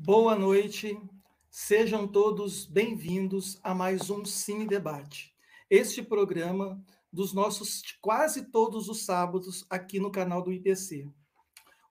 [0.00, 0.96] Boa noite,
[1.50, 5.34] sejam todos bem-vindos a mais um Cine Debate.
[5.68, 6.80] Este programa
[7.12, 11.10] dos nossos quase todos os sábados aqui no canal do IPC.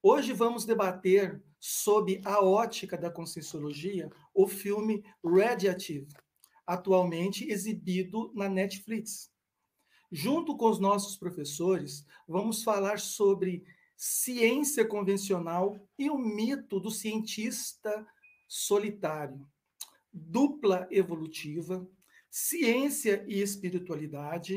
[0.01, 6.07] Hoje vamos debater sob a ótica da Conscienciologia o filme Radiative,
[6.65, 9.29] atualmente exibido na Netflix.
[10.09, 13.65] Junto com os nossos professores, vamos falar sobre
[13.97, 18.07] ciência convencional e o mito do cientista
[18.47, 19.45] solitário,
[20.13, 21.85] dupla evolutiva,
[22.29, 24.55] ciência e espiritualidade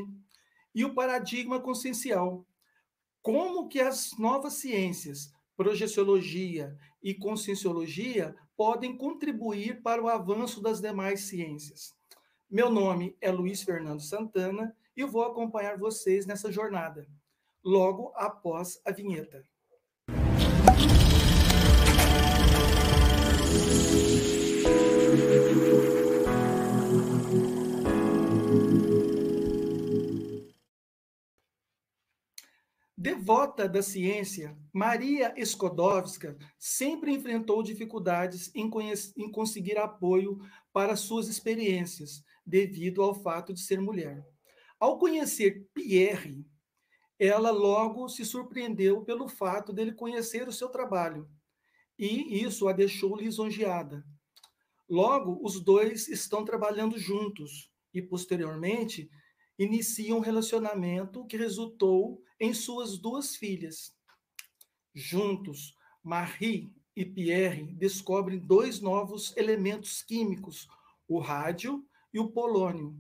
[0.75, 2.47] e o paradigma consciencial.
[3.23, 11.23] Como que as novas ciências, projeciologia e conscienciologia, podem contribuir para o avanço das demais
[11.23, 11.95] ciências.
[12.51, 17.09] Meu nome é Luiz Fernando Santana e vou acompanhar vocês nessa jornada
[17.65, 19.45] logo após a vinheta.
[33.03, 38.71] Devota da ciência, Maria Skodowska sempre enfrentou dificuldades em,
[39.17, 40.39] em, conseguir apoio
[40.71, 44.23] para suas experiências, devido ao fato de ser mulher.
[44.79, 46.45] Ao conhecer Pierre,
[47.21, 51.29] ela logo se surpreendeu pelo fato dele conhecer o seu trabalho,
[51.99, 54.03] e isso a deixou lisonjeada.
[54.89, 59.11] Logo, os dois estão trabalhando juntos e, posteriormente,
[59.59, 63.95] iniciam um relacionamento que resultou em suas duas filhas.
[64.95, 70.67] Juntos, Marie e Pierre descobrem dois novos elementos químicos,
[71.07, 72.97] o rádio e o polônio,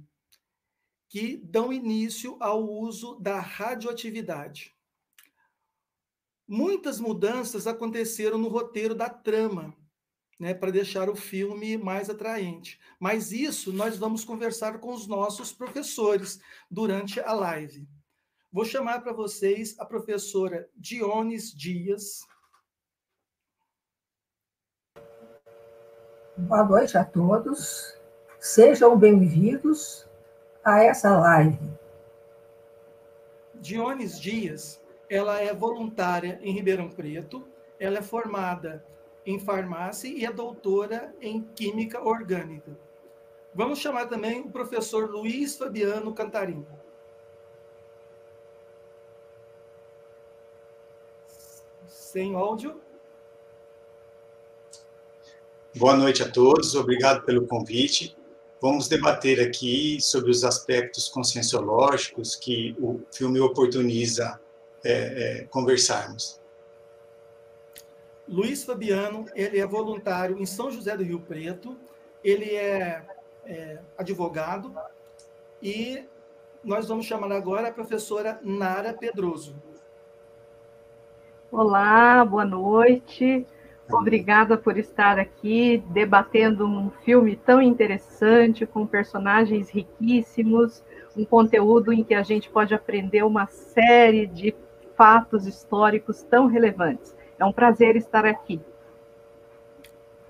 [1.10, 4.76] que dão início ao uso da radioatividade.
[6.46, 9.76] Muitas mudanças aconteceram no roteiro da trama,
[10.38, 12.78] né, para deixar o filme mais atraente.
[13.00, 16.40] Mas isso nós vamos conversar com os nossos professores
[16.70, 17.88] durante a live.
[18.52, 22.20] Vou chamar para vocês a professora Dionis Dias.
[26.36, 27.98] Boa noite a todos.
[28.38, 30.08] Sejam bem-vindos
[30.64, 31.58] a essa live?
[33.54, 37.46] Dionis Dias, ela é voluntária em Ribeirão Preto,
[37.78, 38.84] ela é formada
[39.24, 42.76] em farmácia e é doutora em química orgânica.
[43.54, 46.64] Vamos chamar também o professor Luiz Fabiano Cantarim.
[51.86, 52.80] Sem áudio.
[55.76, 58.16] Boa noite a todos, obrigado pelo convite.
[58.60, 64.38] Vamos debater aqui sobre os aspectos conscienciológicos que o filme oportuniza
[64.84, 66.38] é, é, conversarmos.
[68.28, 71.74] Luiz Fabiano, ele é voluntário em São José do Rio Preto,
[72.22, 73.02] ele é,
[73.46, 74.74] é advogado
[75.62, 76.04] e
[76.62, 79.56] nós vamos chamar agora a professora Nara Pedroso.
[81.50, 83.46] Olá, boa noite.
[83.92, 90.82] Obrigada por estar aqui debatendo um filme tão interessante, com personagens riquíssimos,
[91.16, 94.54] um conteúdo em que a gente pode aprender uma série de
[94.96, 97.16] fatos históricos tão relevantes.
[97.38, 98.60] É um prazer estar aqui.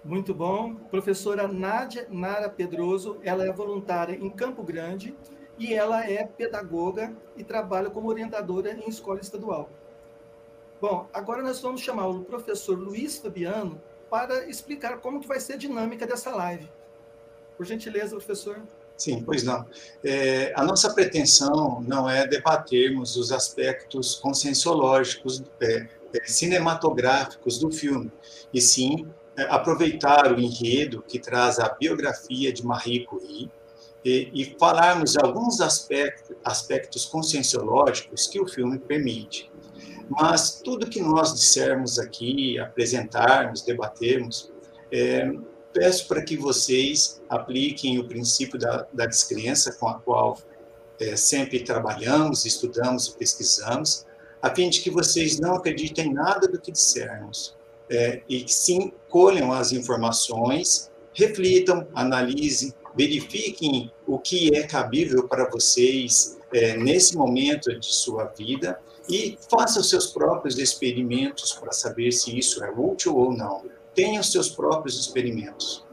[0.04, 0.74] Muito bom.
[0.90, 5.14] Professora Nádia Nara Pedroso, ela é voluntária em Campo Grande
[5.58, 9.68] e ela é pedagoga e trabalha como orientadora em escola estadual.
[10.80, 15.52] Bom, agora nós vamos chamar o professor Luiz Fabiano para explicar como que vai ser
[15.52, 16.66] a dinâmica dessa live.
[17.56, 18.62] Por gentileza, professor.
[18.96, 19.66] Sim, pois não.
[20.02, 28.10] É, a nossa pretensão não é debatermos os aspectos conscienciológicos, é, é, cinematográficos do filme,
[28.52, 33.50] e sim é, aproveitar o enredo que traz a biografia de Marie Curie
[34.02, 39.50] e, e falarmos alguns aspectos, aspectos conscienciológicos que o filme permite.
[40.10, 44.50] Mas tudo que nós dissermos aqui, apresentarmos, debatermos,
[44.90, 45.30] é,
[45.72, 50.36] peço para que vocês apliquem o princípio da, da descrença com a qual
[50.98, 54.04] é, sempre trabalhamos, estudamos e pesquisamos,
[54.42, 57.56] a fim de que vocês não acreditem em nada do que dissermos,
[57.88, 65.48] é, e que sim colham as informações, reflitam, analisem, verifiquem o que é cabível para
[65.48, 68.80] vocês é, nesse momento de sua vida
[69.10, 73.64] e faça os seus próprios experimentos para saber se isso é útil ou não.
[73.94, 75.84] Tenha os seus próprios experimentos.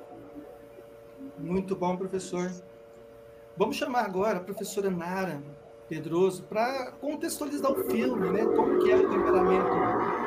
[1.38, 2.52] Muito bom, professor.
[3.56, 5.42] Vamos chamar agora a professora Nara
[5.90, 8.46] Pedroso para contextualizar o filme, né?
[8.46, 9.69] Como que é o temperamento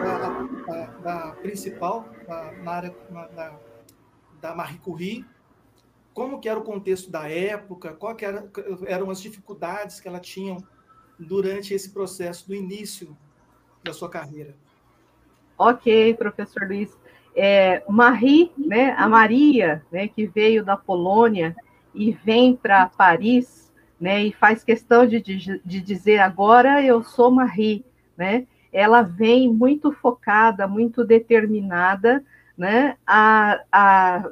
[0.03, 0.29] da,
[0.67, 3.61] da, da principal, da, na área, na, da
[4.41, 5.25] da Marie Curie,
[6.15, 8.51] como que era o contexto da época, que era,
[8.87, 10.57] eram as dificuldades que ela tinha
[11.21, 13.17] durante esse processo do início
[13.85, 14.55] da sua carreira.
[15.59, 16.97] Ok, professor Luiz.
[17.37, 21.55] É, Marie, né, a Maria, né, que veio da Polônia
[21.95, 23.71] e vem para Paris,
[24.01, 27.85] né, e faz questão de, de, dizer agora eu sou Marie,
[28.17, 32.25] né, ela vem muito focada, muito determinada,
[32.57, 34.31] né, a, a,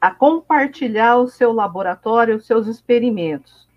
[0.00, 3.68] a compartilhar o seu laboratório, os seus experimentos.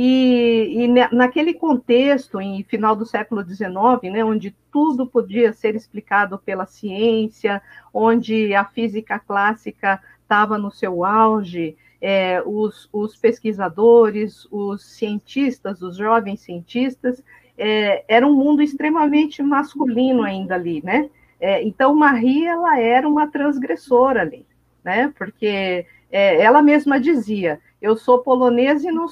[0.00, 3.68] E, e, naquele contexto, em final do século XIX,
[4.12, 7.60] né, onde tudo podia ser explicado pela ciência,
[7.92, 15.96] onde a física clássica estava no seu auge, é, os, os, pesquisadores, os cientistas, os
[15.96, 17.20] jovens cientistas,
[17.58, 21.10] é, era um mundo extremamente masculino ainda ali, né?
[21.40, 24.46] É, então, Marie, ela era uma transgressora ali,
[24.84, 25.12] né?
[25.18, 29.08] Porque é, ela mesma dizia, eu sou polonesa e não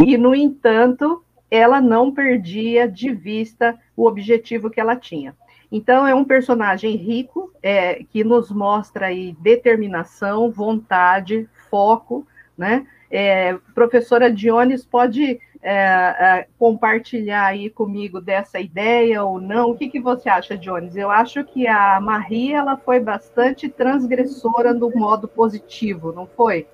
[0.00, 5.34] E, no entanto, ela não perdia de vista o objetivo que ela tinha.
[5.70, 12.26] Então, é um personagem rico, é, que nos mostra aí determinação, vontade, foco,
[12.56, 12.86] né?
[13.10, 19.70] É, professora Dionis pode é, é, compartilhar aí comigo dessa ideia ou não?
[19.70, 20.96] O que, que você acha, Dionis?
[20.96, 26.66] Eu acho que a Marie, ela foi bastante transgressora no modo positivo, não foi?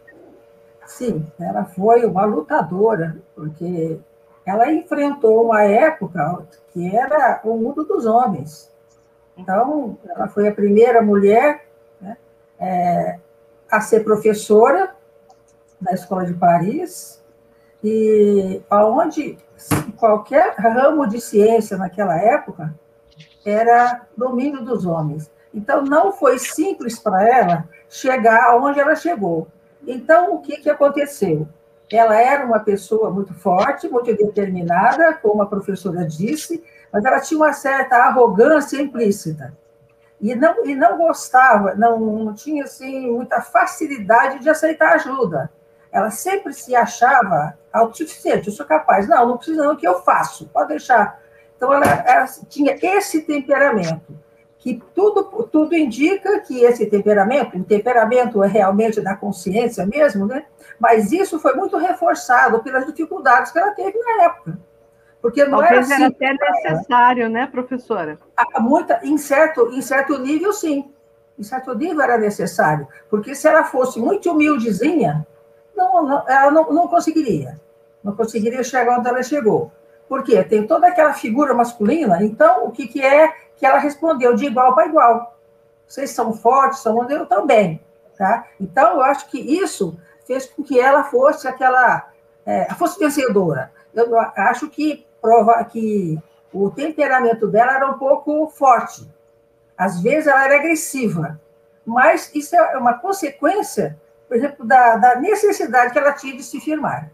[0.87, 3.99] Sim, ela foi uma lutadora, porque
[4.45, 8.71] ela enfrentou uma época que era o mundo dos homens.
[9.37, 11.67] Então, ela foi a primeira mulher
[12.01, 12.17] né,
[12.59, 13.19] é,
[13.71, 14.95] a ser professora
[15.81, 17.23] na Escola de Paris,
[17.83, 19.37] e aonde
[19.97, 22.73] qualquer ramo de ciência naquela época
[23.45, 25.31] era domínio dos homens.
[25.53, 29.49] Então, não foi simples para ela chegar aonde ela chegou.
[29.87, 31.49] Então, o que, que aconteceu?
[31.91, 36.63] Ela era uma pessoa muito forte, muito determinada, como a professora disse,
[36.93, 39.57] mas ela tinha uma certa arrogância implícita.
[40.21, 45.51] E não, e não gostava, não, não tinha assim, muita facilidade de aceitar ajuda.
[45.91, 49.09] Ela sempre se achava autossuficiente, eu sou capaz.
[49.09, 51.21] Não, não precisa não, que eu faço, pode deixar.
[51.57, 54.22] Então, ela, ela tinha esse temperamento
[54.63, 60.45] que tudo, tudo indica que esse temperamento, o temperamento é realmente da consciência mesmo, né?
[60.79, 64.57] Mas isso foi muito reforçado pelas dificuldades que ela teve na época.
[65.21, 68.21] Porque não Talvez era, assim, era até necessário, né, professora?
[68.61, 70.93] Muita, em, certo, em certo nível, sim.
[71.37, 72.87] Em certo nível era necessário.
[73.11, 75.27] Porque se ela fosse muito humildezinha,
[75.77, 77.61] não, não, ela não, não conseguiria.
[78.03, 79.73] Não conseguiria chegar onde ela chegou.
[80.13, 80.45] Por quê?
[80.45, 84.75] Tem toda aquela figura masculina, então o que, que é que ela respondeu de igual
[84.75, 85.39] para igual.
[85.87, 87.81] Vocês são fortes, são eu também.
[88.19, 88.47] Tá?
[88.61, 92.11] Então, eu acho que isso fez com que ela fosse aquela.
[92.45, 93.73] É, fosse vencedora.
[93.95, 96.19] Eu acho que prova que
[96.53, 99.11] o temperamento dela era um pouco forte.
[99.79, 101.41] Às vezes ela era agressiva,
[101.87, 103.99] mas isso é uma consequência,
[104.29, 107.11] por exemplo, da, da necessidade que ela tinha de se firmar.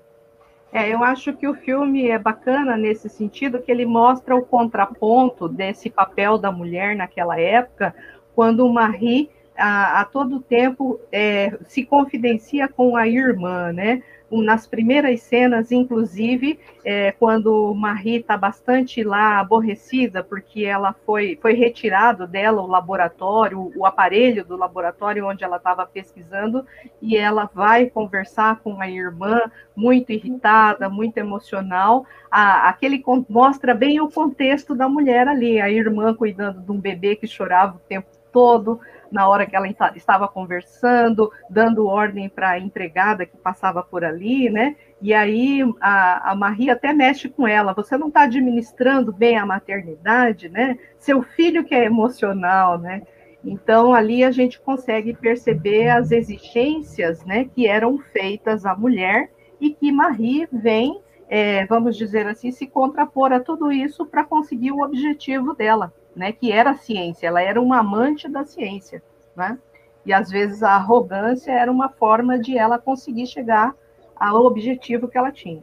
[0.73, 5.49] É, eu acho que o filme é bacana nesse sentido, que ele mostra o contraponto
[5.49, 7.95] desse papel da mulher naquela época,
[8.35, 14.03] quando Marie a, a todo tempo é, se confidencia com a irmã, né?
[14.31, 21.55] Nas primeiras cenas, inclusive, é, quando Marie está bastante lá aborrecida, porque ela foi, foi
[21.55, 26.67] retirado dela o laboratório, o aparelho do laboratório onde ela estava pesquisando,
[27.01, 29.41] e ela vai conversar com a irmã,
[29.75, 32.05] muito irritada, muito emocional.
[32.31, 37.17] A, aquele mostra bem o contexto da mulher ali, a irmã cuidando de um bebê
[37.17, 42.59] que chorava o tempo todo, na hora que ela estava conversando, dando ordem para a
[42.59, 44.77] empregada que passava por ali, né?
[45.01, 47.73] E aí a, a Maria até mexe com ela.
[47.75, 50.79] Você não está administrando bem a maternidade, né?
[50.99, 53.03] Seu filho que é emocional, né?
[53.45, 59.71] Então ali a gente consegue perceber as exigências, né, que eram feitas à mulher e
[59.71, 64.83] que Marie vem, é, vamos dizer assim, se contrapor a tudo isso para conseguir o
[64.83, 69.01] objetivo dela, né, que era a ciência, ela era uma amante da ciência,
[69.37, 69.57] né?
[70.05, 73.75] E às vezes a arrogância era uma forma de ela conseguir chegar
[74.17, 75.63] ao objetivo que ela tinha.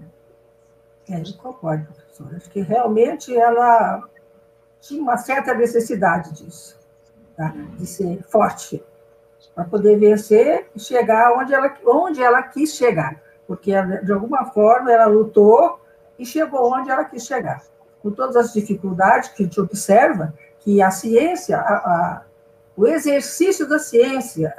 [1.09, 2.37] É, eu concordo, professora.
[2.37, 4.03] Acho que realmente ela
[4.79, 6.79] tinha uma certa necessidade disso,
[7.35, 7.53] tá?
[7.77, 8.81] de ser forte,
[9.53, 13.21] para poder vencer e chegar onde ela, onde ela quis chegar.
[13.45, 13.71] Porque,
[14.03, 15.79] de alguma forma, ela lutou
[16.17, 17.61] e chegou onde ela quis chegar.
[18.01, 20.33] Com todas as dificuldades que a gente observa,
[20.65, 22.21] que a ciência, a, a,
[22.75, 24.53] o exercício da ciência,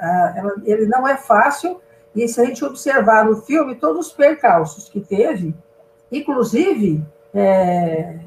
[0.63, 1.81] ele não é fácil,
[2.15, 5.53] e se a gente observar no filme todos os percalços que teve,
[6.09, 8.17] inclusive é,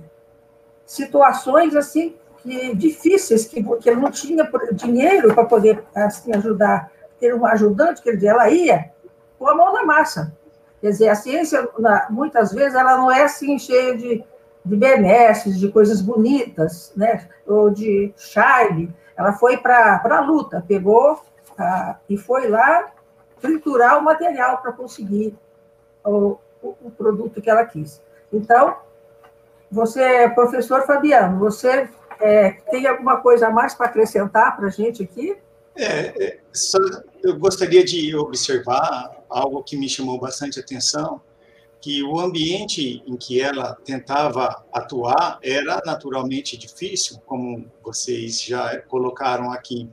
[0.85, 7.35] situações assim que difíceis, que, que ele não tinha dinheiro para poder assim, ajudar, ter
[7.35, 8.91] um ajudante, quer dizer, ela ia
[9.39, 10.33] com a mão na massa.
[10.81, 11.69] Quer dizer, a ciência,
[12.09, 14.25] muitas vezes, ela não é assim cheia de,
[14.71, 17.29] de benesses, de coisas bonitas, né?
[17.45, 18.95] ou de charme.
[19.17, 21.21] Ela foi para a luta, pegou
[22.09, 22.91] e foi lá
[23.41, 25.37] triturar o material para conseguir
[26.05, 28.01] o, o, o, produto que ela quis.
[28.33, 28.77] Então,
[29.71, 31.89] você, professor Fabiano, você
[32.21, 35.37] é, tem alguma coisa a mais para acrescentar para a gente aqui?
[35.77, 36.79] É, é, só,
[37.23, 41.21] eu gostaria de observar algo que me chamou bastante atenção,
[41.81, 49.51] que o ambiente em que ela tentava atuar era naturalmente difícil, como vocês já colocaram
[49.51, 49.89] aqui,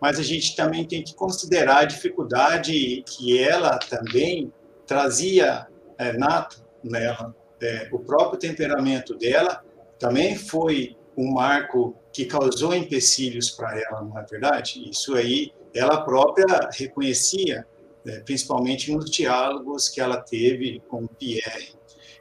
[0.00, 4.52] mas a gente também tem que considerar a dificuldade que ela também
[4.86, 5.66] trazia
[5.96, 7.34] é, nato nela.
[7.60, 9.64] É, o próprio temperamento dela
[9.98, 14.88] também foi um marco que causou empecilhos para ela, não é verdade?
[14.88, 17.66] Isso aí ela própria reconhecia,
[18.24, 21.76] principalmente nos diálogos que ela teve com Pierre.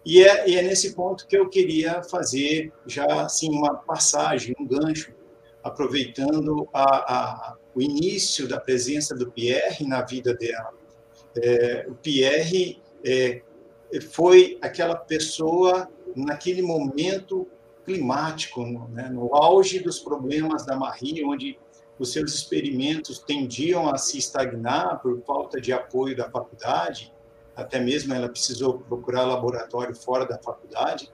[0.05, 4.65] E é, e é nesse ponto que eu queria fazer já assim uma passagem, um
[4.65, 5.13] gancho,
[5.63, 10.73] aproveitando a, a, o início da presença do Pierre na vida dela.
[11.35, 13.41] É, o Pierre é,
[14.09, 17.47] foi aquela pessoa naquele momento
[17.85, 21.57] climático, né, no auge dos problemas da Marie, onde
[21.99, 27.13] os seus experimentos tendiam a se estagnar por falta de apoio da faculdade,
[27.55, 31.11] até mesmo ela precisou procurar laboratório fora da faculdade,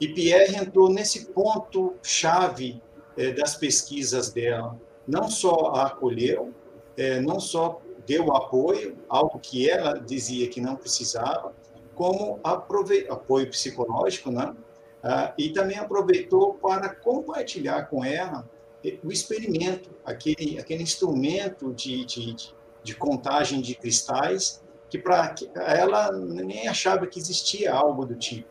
[0.00, 2.82] e Pierre entrou nesse ponto chave
[3.16, 4.78] é, das pesquisas dela.
[5.08, 6.52] Não só a acolheu,
[6.96, 11.54] é, não só deu apoio, algo que ela dizia que não precisava,
[11.94, 14.54] como apoio psicológico, né?
[15.02, 18.55] Ah, e também aproveitou para compartilhar com ela eh,
[19.02, 22.36] o experimento, aquele, aquele instrumento de, de,
[22.82, 28.48] de contagem de cristais, que para ela nem achava que existia algo do tipo.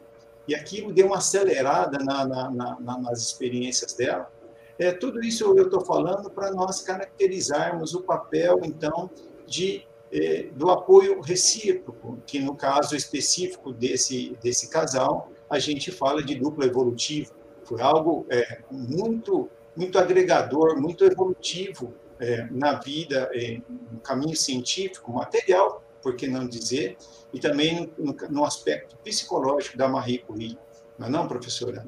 [0.47, 4.31] E aquilo deu uma acelerada na, na, na, nas experiências dela.
[4.77, 9.09] É, tudo isso eu estou falando para nós caracterizarmos o papel, então,
[9.47, 16.21] de, é, do apoio recíproco, que no caso específico desse, desse casal, a gente fala
[16.21, 17.31] de dupla evolutiva.
[17.63, 23.59] Foi algo é, muito, muito agregador, muito evolutivo é, na vida, é,
[23.91, 26.97] no caminho científico, material, por que não dizer,
[27.33, 30.57] e também no, no aspecto psicológico da Marie Curie.
[30.97, 31.85] Não é não, professora?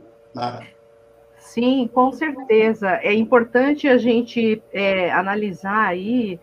[1.40, 2.90] Sim, com certeza.
[3.02, 6.40] É importante a gente é, analisar aí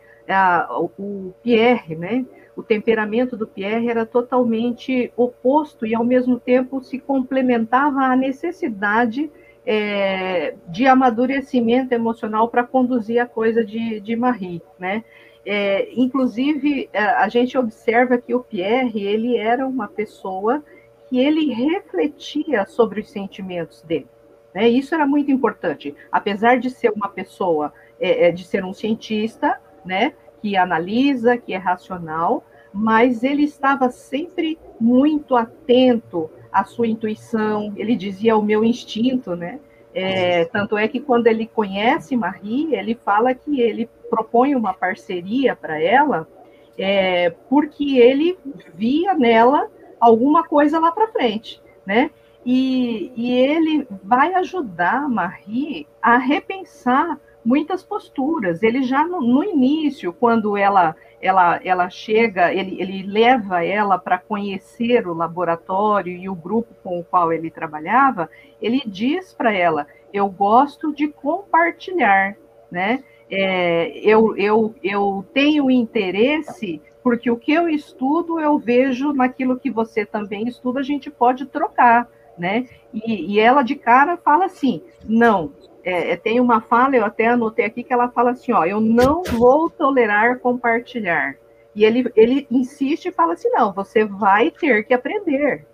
[0.98, 2.24] o Pierre, né?
[2.56, 9.30] o temperamento do Pierre era totalmente oposto e, ao mesmo tempo, se complementava à necessidade
[9.66, 15.04] é, de amadurecimento emocional para conduzir a coisa de, de Marie, né?
[15.46, 20.64] É, inclusive, é, a gente observa que o Pierre, ele era uma pessoa
[21.08, 24.08] que ele refletia sobre os sentimentos dele.
[24.54, 24.68] Né?
[24.68, 25.94] Isso era muito importante.
[26.10, 30.14] Apesar de ser uma pessoa, é, é de ser um cientista, né?
[30.40, 37.96] que analisa, que é racional, mas ele estava sempre muito atento à sua intuição, ele
[37.96, 39.58] dizia o meu instinto, né?
[39.92, 45.54] É, tanto é que quando ele conhece Marie, ele fala que ele propõe uma parceria
[45.54, 46.26] para ela,
[46.78, 48.36] é, porque ele
[48.74, 49.68] via nela
[50.00, 52.10] alguma coisa lá para frente, né?
[52.44, 58.62] E, e, ele vai ajudar Marie a repensar muitas posturas.
[58.62, 64.18] Ele já no, no início, quando ela ela, ela chega, ele, ele leva ela para
[64.18, 68.28] conhecer o laboratório e o grupo com o qual ele trabalhava,
[68.60, 72.36] ele diz para ela: Eu gosto de compartilhar,
[72.70, 73.02] né?
[73.30, 79.70] É, eu, eu, eu tenho interesse, porque o que eu estudo eu vejo naquilo que
[79.70, 82.68] você também estuda, a gente pode trocar, né?
[82.92, 85.52] E, e ela de cara fala assim: Não,
[85.84, 88.80] é, é, tem uma fala, eu até anotei aqui, que ela fala assim, ó, eu
[88.80, 91.36] não vou tolerar compartilhar.
[91.74, 95.66] E ele, ele insiste e fala assim, não, você vai ter que aprender,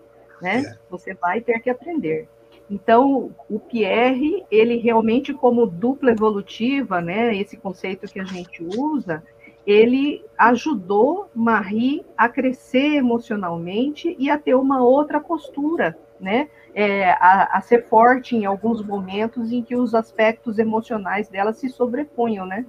[0.42, 0.62] né?
[0.66, 0.78] É.
[0.90, 2.28] Você vai ter que aprender.
[2.68, 9.22] Então, o Pierre, ele realmente como dupla evolutiva, né, esse conceito que a gente usa,
[9.66, 16.48] ele ajudou Marie a crescer emocionalmente e a ter uma outra postura, né?
[16.74, 21.68] é, a, a, ser forte em alguns momentos em que os aspectos emocionais dela se
[21.68, 22.64] sobrepunham, né?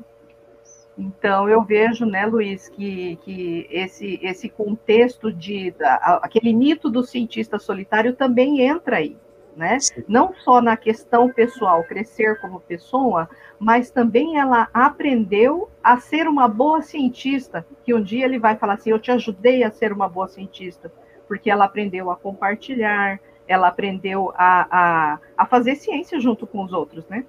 [0.97, 7.03] Então, eu vejo, né, Luiz, que, que esse, esse contexto de da, aquele mito do
[7.03, 9.17] cientista solitário também entra aí,
[9.55, 9.77] né?
[10.07, 16.47] Não só na questão pessoal, crescer como pessoa, mas também ela aprendeu a ser uma
[16.47, 20.09] boa cientista, que um dia ele vai falar assim, eu te ajudei a ser uma
[20.09, 20.91] boa cientista,
[21.27, 23.19] porque ela aprendeu a compartilhar,
[23.51, 27.25] ela aprendeu a, a, a fazer ciência junto com os outros, né?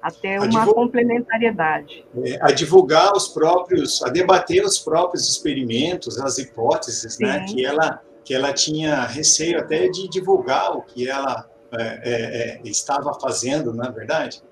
[0.00, 2.04] até uma divulgar, complementariedade.
[2.24, 8.00] É, a divulgar os próprios, a debater os próprios experimentos, as hipóteses, né, que ela
[8.24, 13.74] que ela tinha receio até de divulgar o que ela é, é, é estava fazendo,
[13.74, 14.42] na é verdade.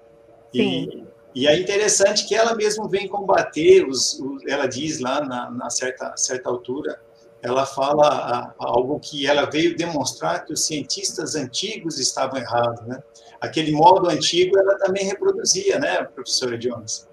[0.52, 1.06] Sim.
[1.34, 5.50] E, e é interessante que ela mesmo vem combater os, os ela diz lá na,
[5.50, 6.98] na certa certa altura
[7.42, 12.80] ela fala a, a algo que ela veio demonstrar que os cientistas antigos estavam errados,
[12.86, 13.02] né?
[13.40, 17.08] Aquele modo antigo ela também reproduzia, né, professora Jones?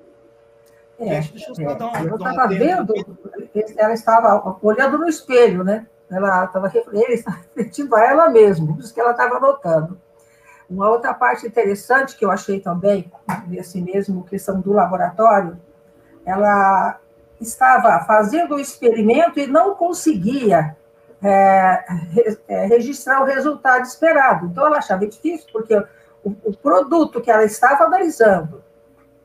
[0.99, 2.93] É, deixa eu é, dar um, estava vendo,
[3.77, 5.85] ela estava olhando no espelho, né?
[6.09, 9.99] Ela estava ele estava refletindo a ela mesma, por isso que ela estava anotando.
[10.69, 13.11] Uma outra parte interessante que eu achei também,
[13.47, 15.59] nesse mesmo questão do laboratório,
[16.25, 16.99] ela
[17.45, 20.75] estava fazendo o experimento e não conseguia
[21.23, 21.85] é,
[22.47, 24.47] é, registrar o resultado esperado.
[24.47, 25.75] Então, ela achava difícil, porque
[26.23, 28.63] o, o produto que ela estava analisando,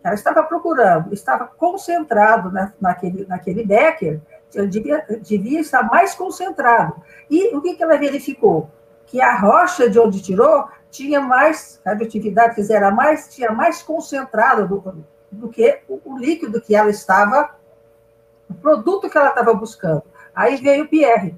[0.00, 4.20] que ela estava procurando, estava concentrado na, naquele, naquele Becker,
[4.68, 6.94] devia, devia estar mais concentrado.
[7.28, 8.70] E o que, que ela verificou?
[9.06, 15.04] Que a rocha de onde tirou tinha mais, radioatividade era mais, tinha mais concentrado do,
[15.30, 17.54] do que o, o líquido que ela estava
[18.50, 20.02] o produto que ela estava buscando.
[20.34, 21.34] Aí veio o Pierre.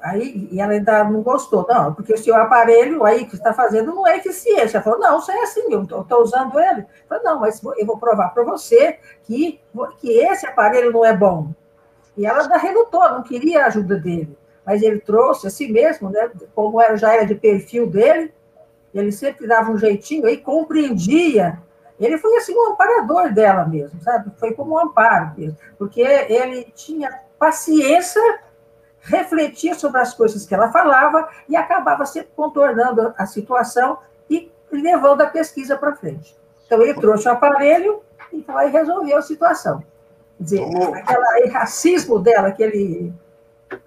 [0.00, 3.92] Aí, e ela ainda não gostou, não, porque o seu aparelho aí que está fazendo
[3.92, 4.76] não é eficiente.
[4.76, 6.82] Ela falou, não, isso é assim, eu estou usando ele.
[6.82, 9.60] Eu falei, não, mas eu vou provar para você que,
[9.98, 11.50] que esse aparelho não é bom.
[12.16, 14.38] E ela ainda relutou, não queria a ajuda dele.
[14.64, 18.32] Mas ele trouxe a si mesmo, né, como era, já era de perfil dele,
[18.94, 21.58] ele sempre dava um jeitinho, aí compreendia
[22.00, 24.30] ele foi assim um amparador dela mesmo, sabe?
[24.38, 28.22] Foi como um amparo mesmo, porque ele tinha paciência,
[29.00, 33.98] refletia sobre as coisas que ela falava e acabava sempre contornando a situação
[34.30, 36.36] e levando a pesquisa para frente.
[36.66, 38.00] Então ele trouxe o aparelho
[38.32, 39.84] e foi resolveu a situação.
[40.38, 43.12] Quer dizer, aquele racismo dela, aquele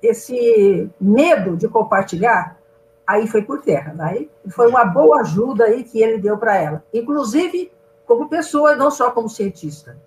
[0.02, 2.58] esse medo de compartilhar,
[3.06, 3.96] aí foi por terra.
[4.00, 6.84] Aí foi uma boa ajuda aí que ele deu para ela.
[6.94, 7.72] Inclusive,
[8.06, 10.00] como pessoa, não só como cientista.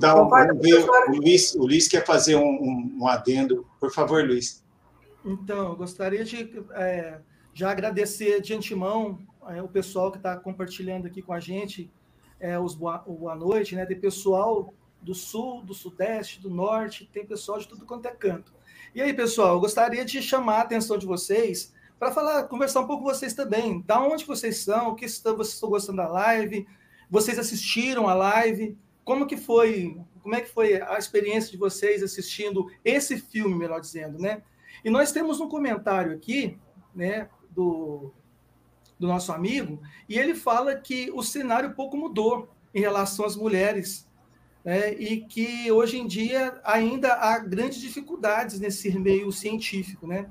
[0.00, 3.66] Dar um, vamos ver, o, Luiz, o Luiz quer fazer um, um, um, adendo.
[3.78, 4.64] Por favor, Luiz.
[5.24, 7.20] Então, eu gostaria de é,
[7.54, 11.90] já agradecer de antemão é, o pessoal que está compartilhando aqui com a gente
[12.40, 13.86] é, os boa, o boa noite, né?
[13.86, 18.52] Tem pessoal do sul, do sudeste, do norte, tem pessoal de tudo quanto é canto.
[18.94, 22.86] E aí, pessoal, eu gostaria de chamar a atenção de vocês para falar, conversar um
[22.86, 23.82] pouco com vocês também.
[23.82, 26.66] Da onde vocês são, o que estão, vocês estão gostando da live?
[27.10, 28.76] Vocês assistiram a live?
[29.04, 29.98] Como que foi?
[30.22, 34.42] Como é que foi a experiência de vocês assistindo esse filme, melhor dizendo, né?
[34.84, 36.58] E nós temos um comentário aqui,
[36.94, 38.12] né, do,
[38.98, 44.06] do nosso amigo, e ele fala que o cenário pouco mudou em relação às mulheres,
[44.64, 50.28] né, e que hoje em dia ainda há grandes dificuldades nesse meio científico, né?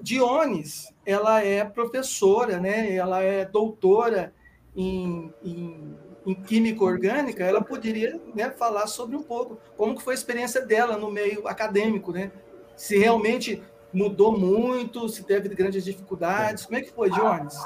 [0.00, 2.94] Dionis, ela é professora, né?
[2.94, 4.32] Ela é doutora
[4.74, 7.44] em, em, em química orgânica.
[7.44, 11.46] Ela poderia né, falar sobre um pouco como que foi a experiência dela no meio
[11.48, 12.30] acadêmico, né?
[12.76, 16.66] Se realmente mudou muito, se teve grandes dificuldades.
[16.66, 17.56] Como é que foi, Dionis?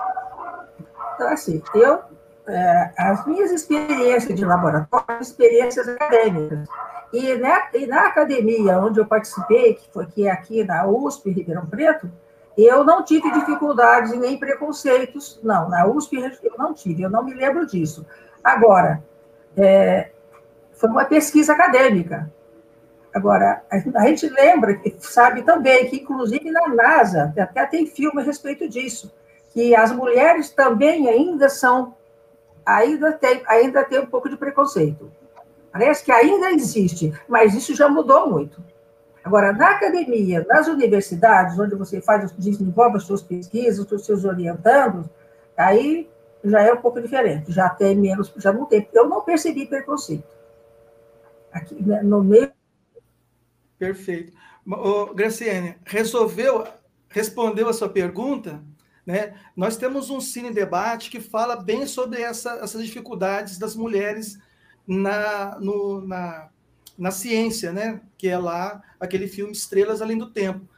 [1.14, 2.00] Então, assim, eu
[2.50, 6.68] é, as minhas experiências de laboratório, experiências acadêmicas.
[7.12, 11.30] E na, e na academia onde eu participei, que foi que é aqui na USP,
[11.30, 12.10] Ribeirão Preto,
[12.56, 15.68] eu não tive dificuldades e nem preconceitos, não.
[15.68, 18.06] Na USP eu não tive, eu não me lembro disso.
[18.42, 19.02] Agora,
[19.56, 20.10] é,
[20.72, 22.30] foi uma pesquisa acadêmica.
[23.12, 28.68] Agora, a gente lembra, sabe também, que inclusive na NASA, até tem filme a respeito
[28.68, 29.12] disso,
[29.52, 31.94] que as mulheres também ainda são,
[32.64, 35.10] ainda tem, ainda tem um pouco de preconceito.
[35.72, 38.62] Parece que ainda existe, mas isso já mudou muito.
[39.22, 45.06] Agora, na academia, nas universidades, onde você faz, desenvolve as suas pesquisas, os seus orientandos,
[45.56, 46.08] aí
[46.42, 48.88] já é um pouco diferente, já tem menos, já não tem.
[48.92, 50.24] Eu não percebi preconceito.
[51.52, 52.50] Aqui né, no meio.
[53.78, 54.32] Perfeito.
[54.66, 56.66] Ô, Graciane, resolveu,
[57.08, 58.62] respondeu a sua pergunta?
[59.04, 59.34] Né?
[59.56, 64.38] Nós temos um cine debate que fala bem sobre essa, essas dificuldades das mulheres
[64.90, 66.50] na, no, na,
[66.98, 68.00] na ciência, né?
[68.18, 70.68] Que é lá aquele filme Estrelas Além do Tempo.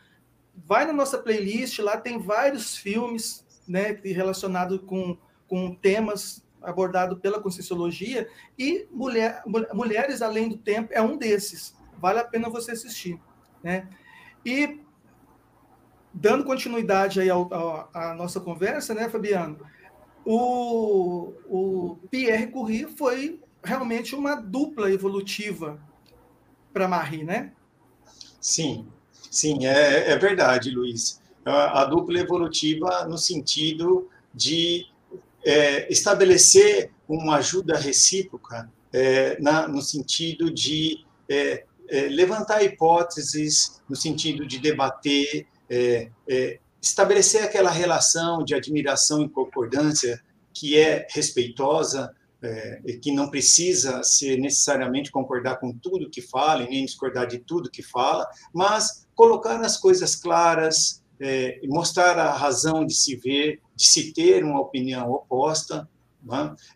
[0.55, 5.16] Vai na nossa playlist, lá tem vários filmes né, relacionados com,
[5.48, 11.75] com temas abordados pela Conscienciologia, e mulher, Mulheres Além do Tempo é um desses.
[11.98, 13.18] Vale a pena você assistir.
[13.62, 13.88] Né?
[14.44, 14.79] E
[16.12, 19.59] dando continuidade aí à nossa conversa, né, Fabiano?
[20.25, 25.81] O, o Pierre Curie foi realmente uma dupla evolutiva
[26.72, 27.53] para Marie, né?
[28.40, 28.87] Sim,
[29.31, 31.20] sim, é, é verdade, Luiz.
[31.44, 34.87] A, a, dupla evolutiva no sentido de
[35.44, 43.96] é, estabelecer uma ajuda recíproca, é, na, no sentido de é, é, levantar hipóteses, no
[43.96, 46.11] sentido de debater, é,
[46.81, 50.22] estabelecer aquela relação de admiração e concordância
[50.53, 56.68] que é respeitosa, é, que não precisa ser necessariamente concordar com tudo que fala e
[56.68, 62.85] nem discordar de tudo que fala, mas colocar as coisas claras, é, mostrar a razão
[62.85, 65.88] de se ver, de se ter uma opinião oposta,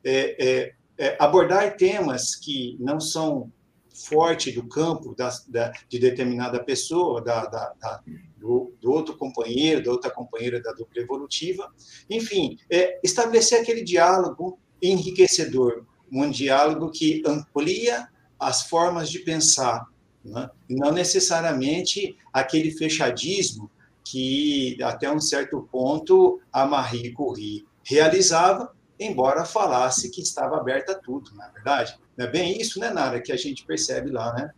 [0.05, 0.37] é?
[0.38, 3.50] é, é, abordar temas que não são
[3.92, 8.02] forte do campo da, da, de determinada pessoa, da, da,
[8.37, 11.72] do, do, outro companheiro, da outra companheira da dupla evolutiva.
[12.09, 18.08] Enfim, é, estabelecer aquele diálogo enriquecedor, um diálogo que amplia
[18.38, 19.86] as formas de pensar,
[20.24, 20.50] né?
[20.68, 23.70] não necessariamente aquele fechadismo
[24.04, 30.98] que, até um certo ponto, a Marie Curie realizava, embora falasse que estava aberta a
[30.98, 31.98] tudo, na é verdade.
[32.16, 34.50] Não é bem isso, né, Nara, que a gente percebe lá, né?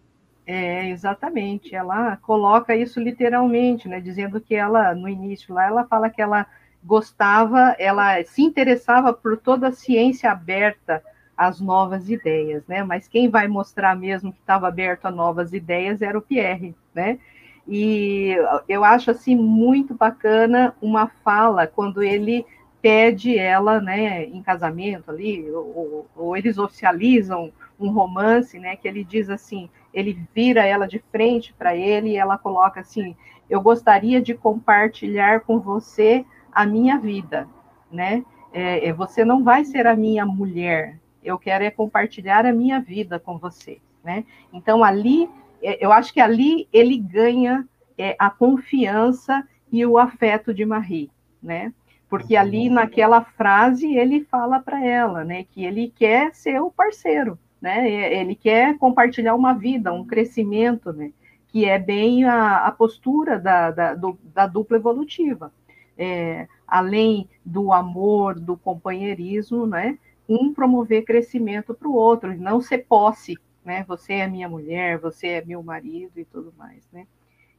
[0.47, 1.75] É, exatamente.
[1.75, 4.01] Ela coloca isso literalmente, né?
[4.01, 6.47] Dizendo que ela, no início lá, ela fala que ela
[6.85, 11.03] gostava, ela se interessava por toda a ciência aberta
[11.37, 12.83] às novas ideias, né?
[12.83, 17.19] Mas quem vai mostrar mesmo que estava aberto a novas ideias era o Pierre, né?
[17.67, 18.35] E
[18.67, 22.47] eu acho assim muito bacana uma fala quando ele
[22.81, 29.05] pede ela, né, em casamento ali, ou, ou, eles oficializam um romance, né, que ele
[29.05, 33.17] diz assim, ele vira ela de frente para ele e ela coloca assim,
[33.51, 37.49] eu gostaria de compartilhar com você a minha vida,
[37.91, 42.53] né, é, é, você não vai ser a minha mulher, eu quero é compartilhar a
[42.53, 45.29] minha vida com você, né, então ali,
[45.63, 51.11] é, eu acho que ali ele ganha é, a confiança e o afeto de Marie,
[51.43, 51.73] né,
[52.09, 57.39] porque ali naquela frase ele fala para ela, né, que ele quer ser o parceiro,
[57.61, 61.13] né, ele quer compartilhar uma vida, um crescimento, né,
[61.49, 65.53] que é bem a, a postura da, da, do, da dupla evolutiva.
[65.99, 72.87] É, além do amor, do companheirismo, né, um promover crescimento para o outro, não ser
[72.87, 77.07] posse, né, você é minha mulher, você é meu marido e tudo mais, né.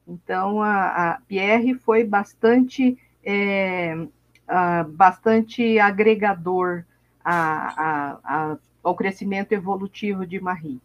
[0.08, 6.84] Então, a, a Pierre foi bastante é, uh, bastante agregador
[7.24, 10.82] a, a, a, ao crescimento evolutivo de Marie.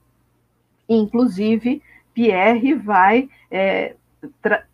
[0.88, 3.96] Inclusive, Pierre vai é,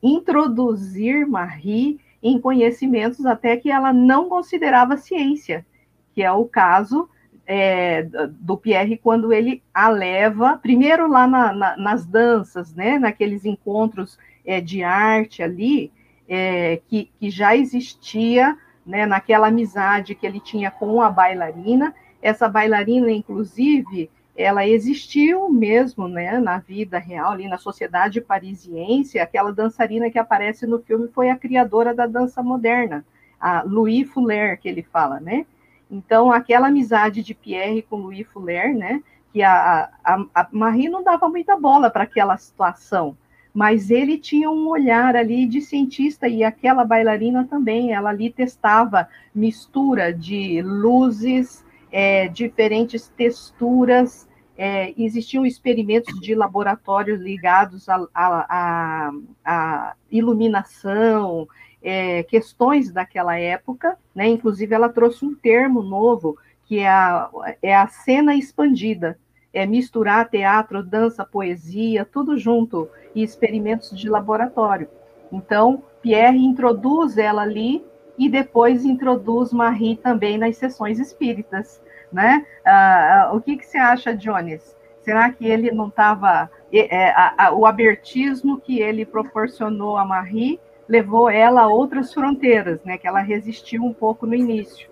[0.02, 5.64] introduzir Marie em conhecimentos até que ela não considerava ciência,
[6.12, 7.08] que é o caso
[7.46, 13.44] é, do Pierre quando ele a leva, primeiro lá na, na, nas danças, né, naqueles
[13.44, 15.90] encontros é, de arte ali,
[16.28, 18.56] é, que, que já existia
[18.86, 21.94] né, naquela amizade que ele tinha com a bailarina.
[22.22, 29.18] Essa bailarina, inclusive, ela existiu mesmo né, na vida real, ali na sociedade parisiense.
[29.18, 33.04] Aquela dançarina que aparece no filme foi a criadora da dança moderna,
[33.40, 35.46] a Louis Fuller, que ele fala, né?
[35.90, 39.02] Então, aquela amizade de Pierre com Louis Fuller, né?
[39.32, 43.16] Que a, a, a Marie não dava muita bola para aquela situação,
[43.52, 49.08] mas ele tinha um olhar ali de cientista e aquela bailarina também, ela ali testava
[49.34, 54.28] mistura de luzes, é, diferentes texturas,
[54.62, 61.48] é, existiam experimentos de laboratório ligados à iluminação,
[61.82, 64.28] é, questões daquela época, né?
[64.28, 67.30] Inclusive, ela trouxe um termo novo que é a,
[67.62, 69.18] é a cena expandida,
[69.50, 74.90] é misturar teatro, dança, poesia, tudo junto, e experimentos de laboratório.
[75.32, 77.82] Então, Pierre introduz ela ali
[78.18, 81.80] e depois introduz Marie também nas sessões espíritas,
[82.12, 82.46] né?
[82.64, 84.76] Ah, o que, que você acha, Jones?
[85.02, 86.50] Será que ele não estava...
[86.72, 87.12] É,
[87.52, 92.98] o abertismo que ele proporcionou a Marie levou ela a outras fronteiras, né?
[92.98, 94.88] Que ela resistiu um pouco no início.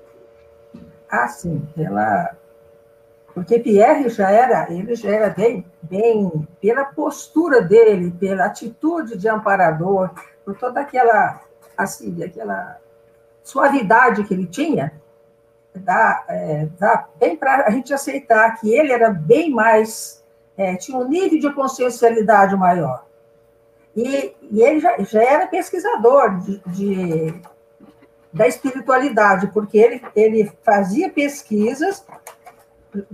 [1.10, 1.66] Ah, sim.
[1.76, 2.36] Ela
[3.34, 9.28] Porque Pierre já era, ele já era bem, bem, pela postura dele, pela atitude de
[9.28, 10.10] amparador,
[10.44, 11.40] por toda aquela,
[11.76, 12.78] assim, aquela
[13.44, 14.92] suavidade que ele tinha,
[15.78, 20.24] dá, é, dá bem para a gente aceitar que ele era bem mais,
[20.56, 23.04] é, tinha um nível de consciencialidade maior.
[23.96, 27.42] E, e ele já, já, era pesquisador de, de,
[28.32, 32.04] da espiritualidade, porque ele, ele fazia pesquisas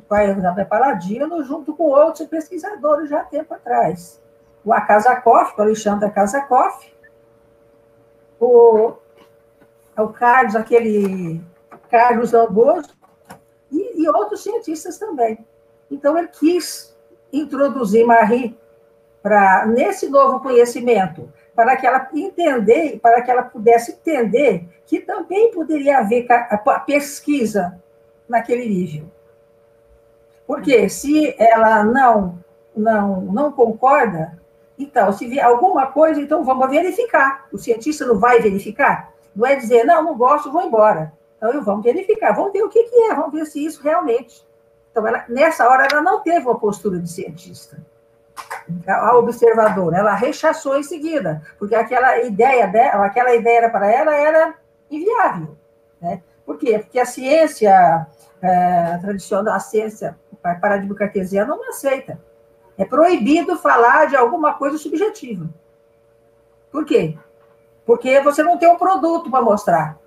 [0.08, 4.20] pai da Paladino, junto com outros pesquisadores já há tempo atrás.
[4.64, 6.92] O Akasakoff, o Alexandre Akasakoff,
[8.40, 8.94] o,
[9.96, 11.42] o Carlos, aquele
[11.90, 12.90] Carlos Amboso,
[13.70, 15.38] e, e outros cientistas também.
[15.90, 16.96] Então, ele quis
[17.32, 18.56] introduzir Marie
[19.22, 25.50] para nesse novo conhecimento, para que ela entender, para que ela pudesse entender que também
[25.50, 26.26] poderia haver
[26.84, 27.80] pesquisa
[28.28, 29.06] naquele nível.
[30.46, 32.38] Porque se ela não,
[32.76, 34.38] não, não concorda,
[34.78, 37.46] então, se vier alguma coisa, então vamos verificar.
[37.52, 39.12] O cientista não vai verificar?
[39.34, 41.12] Não é dizer, não, não gosto, vou embora.
[41.36, 44.46] Então, vamos verificar, vamos ver o que, que é, vamos ver se isso realmente.
[44.90, 47.78] Então, ela, nessa hora, ela não teve uma postura de cientista.
[48.86, 54.54] A observadora, ela rechaçou em seguida, porque aquela ideia dela, aquela ideia para ela era
[54.90, 55.56] inviável.
[56.00, 56.22] Né?
[56.44, 56.78] Por quê?
[56.78, 58.06] Porque a ciência
[58.40, 60.18] é, tradicional, a ciência
[60.60, 62.20] paradigma cartesiano não aceita.
[62.76, 65.48] É proibido falar de alguma coisa subjetiva.
[66.70, 67.16] Por quê?
[67.86, 69.98] Porque você não tem um produto para mostrar.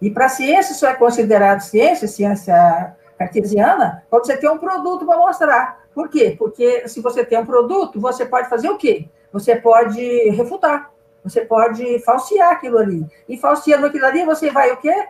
[0.00, 5.18] E para ciência, isso é considerado ciência, ciência cartesiana, quando você tem um produto para
[5.18, 5.84] mostrar.
[5.92, 6.36] Por quê?
[6.38, 9.08] Porque se você tem um produto, você pode fazer o quê?
[9.32, 10.92] Você pode refutar.
[11.24, 13.04] Você pode falsear aquilo ali.
[13.28, 15.08] E falseando aquilo ali, você vai o quê?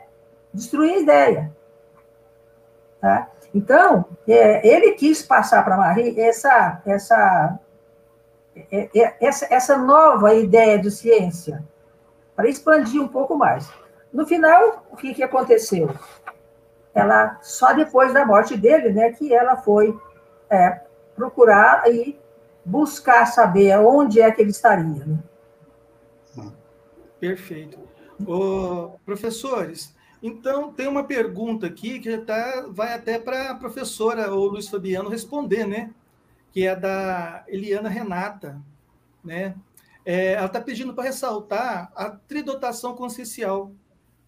[0.52, 1.52] Destruir a ideia.
[3.00, 3.28] Tá?
[3.54, 7.58] Então, é, ele quis passar para Marie essa, essa,
[8.70, 11.62] é, é, essa, essa nova ideia de ciência,
[12.34, 13.70] para expandir um pouco mais.
[14.12, 15.90] No final, o que, que aconteceu?
[16.94, 19.96] Ela, só depois da morte dele, né, que ela foi
[20.50, 20.80] é,
[21.14, 22.18] procurar e
[22.64, 25.04] buscar saber onde é que ele estaria.
[25.04, 25.18] Né?
[27.20, 27.78] Perfeito.
[29.04, 34.68] Professores, então, tem uma pergunta aqui que tá, vai até para a professora ou Luiz
[34.68, 35.90] Fabiano responder, né?
[36.50, 38.60] Que é da Eliana Renata,
[39.24, 39.54] né?
[40.04, 43.70] É, ela está pedindo para ressaltar a tridotação consciencial.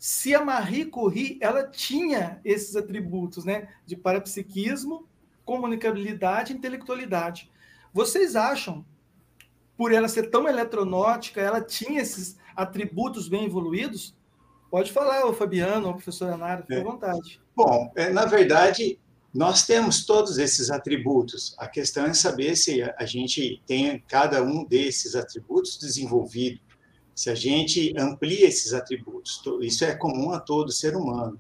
[0.01, 3.69] Se a Marie Curie, ela tinha esses atributos, né?
[3.85, 5.07] De parapsiquismo,
[5.45, 7.51] comunicabilidade e intelectualidade.
[7.93, 8.83] Vocês acham,
[9.77, 14.17] por ela ser tão eletronótica, ela tinha esses atributos bem evoluídos?
[14.71, 16.81] Pode falar, o Fabiano, o professor Nara, fique é.
[16.81, 17.39] à vontade.
[17.55, 18.99] Bom, é, na verdade,
[19.35, 21.55] nós temos todos esses atributos.
[21.59, 26.59] A questão é saber se a gente tem cada um desses atributos desenvolvido,
[27.21, 29.43] se a gente amplia esses atributos.
[29.61, 31.39] Isso é comum a todo ser humano.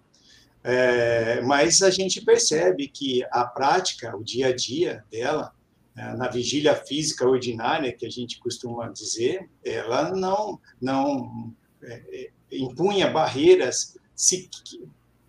[0.63, 5.55] É, mas a gente percebe que a prática, o dia a dia dela,
[5.97, 11.51] é, na vigília física ordinária, que a gente costuma dizer, ela não, não
[11.83, 13.97] é, é impunha barreiras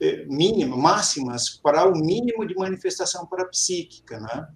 [0.01, 4.19] eh, mínimas, máximas para o mínimo de manifestação parapsíquica.
[4.19, 4.47] Né?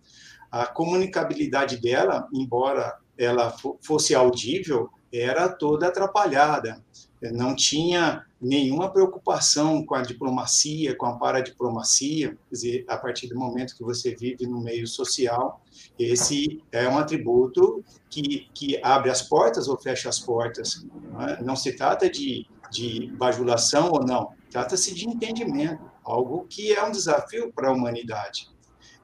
[0.51, 6.83] A comunicabilidade dela, embora ela fosse audível, era toda atrapalhada.
[7.33, 13.39] Não tinha nenhuma preocupação com a diplomacia, com a paradiplomacia, quer dizer, a partir do
[13.39, 15.61] momento que você vive no meio social,
[15.97, 20.85] esse é um atributo que, que abre as portas ou fecha as portas.
[21.41, 21.55] Não, é?
[21.55, 27.51] se trata de de bajulação ou não, trata-se de entendimento, algo que é um desafio
[27.53, 28.49] para a humanidade.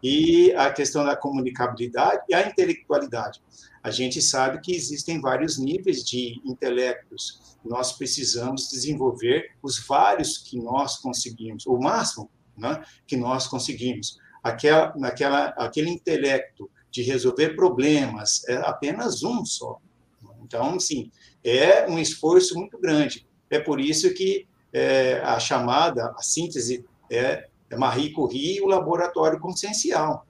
[0.03, 3.41] E a questão da comunicabilidade e a intelectualidade.
[3.83, 7.57] A gente sabe que existem vários níveis de intelectos.
[7.63, 14.19] Nós precisamos desenvolver os vários que nós conseguimos, o máximo né, que nós conseguimos.
[14.43, 19.79] Aquela, naquela, aquele intelecto de resolver problemas é apenas um só.
[20.43, 21.09] Então, sim,
[21.43, 23.25] é um esforço muito grande.
[23.49, 29.39] É por isso que é, a chamada, a síntese é, Marie Curie e o laboratório
[29.39, 30.25] consciencial.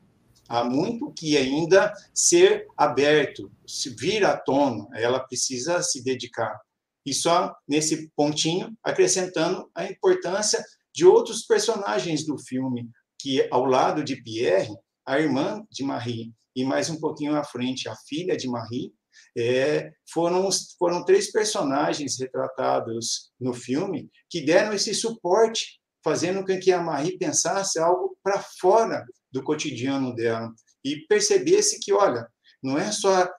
[0.47, 3.51] Há muito que ainda ser aberto,
[3.97, 6.59] vir à tona, ela precisa se dedicar.
[7.05, 14.03] E só nesse pontinho, acrescentando a importância de outros personagens do filme, que ao lado
[14.03, 14.75] de Pierre,
[15.05, 18.93] a irmã de Marie, e mais um pouquinho à frente, a filha de Marie,
[19.37, 26.71] é, foram, foram três personagens retratados no filme que deram esse suporte fazendo com que
[26.71, 30.51] a Marie pensasse algo para fora do cotidiano dela
[30.83, 32.27] e percebesse que, olha,
[32.61, 33.29] não é só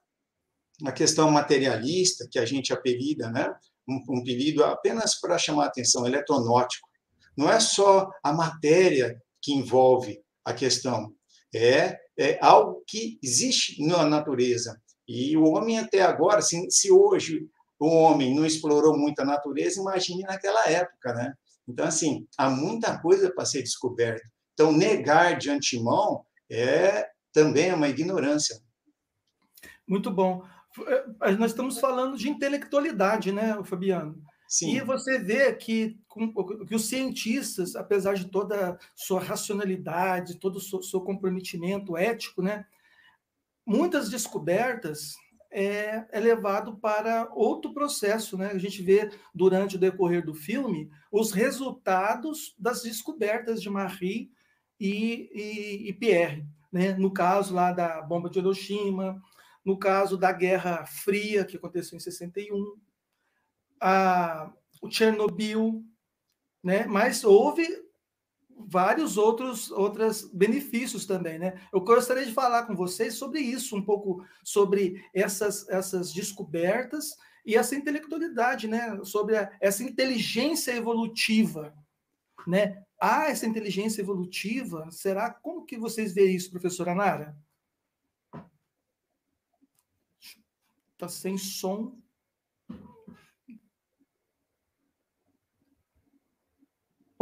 [0.85, 3.55] a questão materialista que a gente apelida, né?
[3.89, 6.89] um, um apelido apenas para chamar a atenção, eletronótico.
[7.37, 11.15] Não é só a matéria que envolve a questão,
[11.55, 14.81] é, é algo que existe na natureza.
[15.07, 17.47] E o homem até agora, se, se hoje
[17.79, 21.35] o homem não explorou muito a natureza, imagine naquela época, né?
[21.73, 24.23] Então, assim, há muita coisa para ser descoberta.
[24.53, 28.61] Então, negar de antemão é também uma ignorância.
[29.89, 30.45] Muito bom.
[31.23, 34.23] É, nós estamos falando de intelectualidade, né, Fabiano?
[34.47, 34.77] Sim.
[34.77, 35.99] E você vê que,
[36.69, 42.43] que os cientistas, apesar de toda a sua racionalidade, todo o seu, seu comprometimento ético,
[42.43, 42.67] né,
[43.67, 45.15] muitas descobertas
[45.53, 48.37] é, é, levado para outro processo.
[48.39, 48.49] Né?
[48.49, 54.33] A gente vê durante o decorrer do filme os resultados das descobertas de Marie
[54.81, 56.45] e, e, e Pierre.
[56.73, 56.95] Né?
[56.95, 59.23] No caso lá da bomba de Hiroshima,
[59.65, 62.75] no caso da Guerra Fria, que aconteceu em 61,
[63.81, 65.85] a, o Chernobyl,
[66.65, 66.87] né?
[66.87, 67.67] mas houve
[68.69, 71.61] vários outros outros benefícios também, né?
[71.73, 77.57] Eu gostaria de falar com vocês sobre isso, um pouco sobre essas essas descobertas e
[77.57, 78.99] essa intelectualidade, né?
[79.05, 81.75] Sobre a, essa inteligência evolutiva,
[82.47, 82.85] né?
[83.01, 84.91] Há essa inteligência evolutiva?
[84.91, 87.37] Será como que vocês veem isso, professora Nara?
[90.93, 92.02] Está sem som.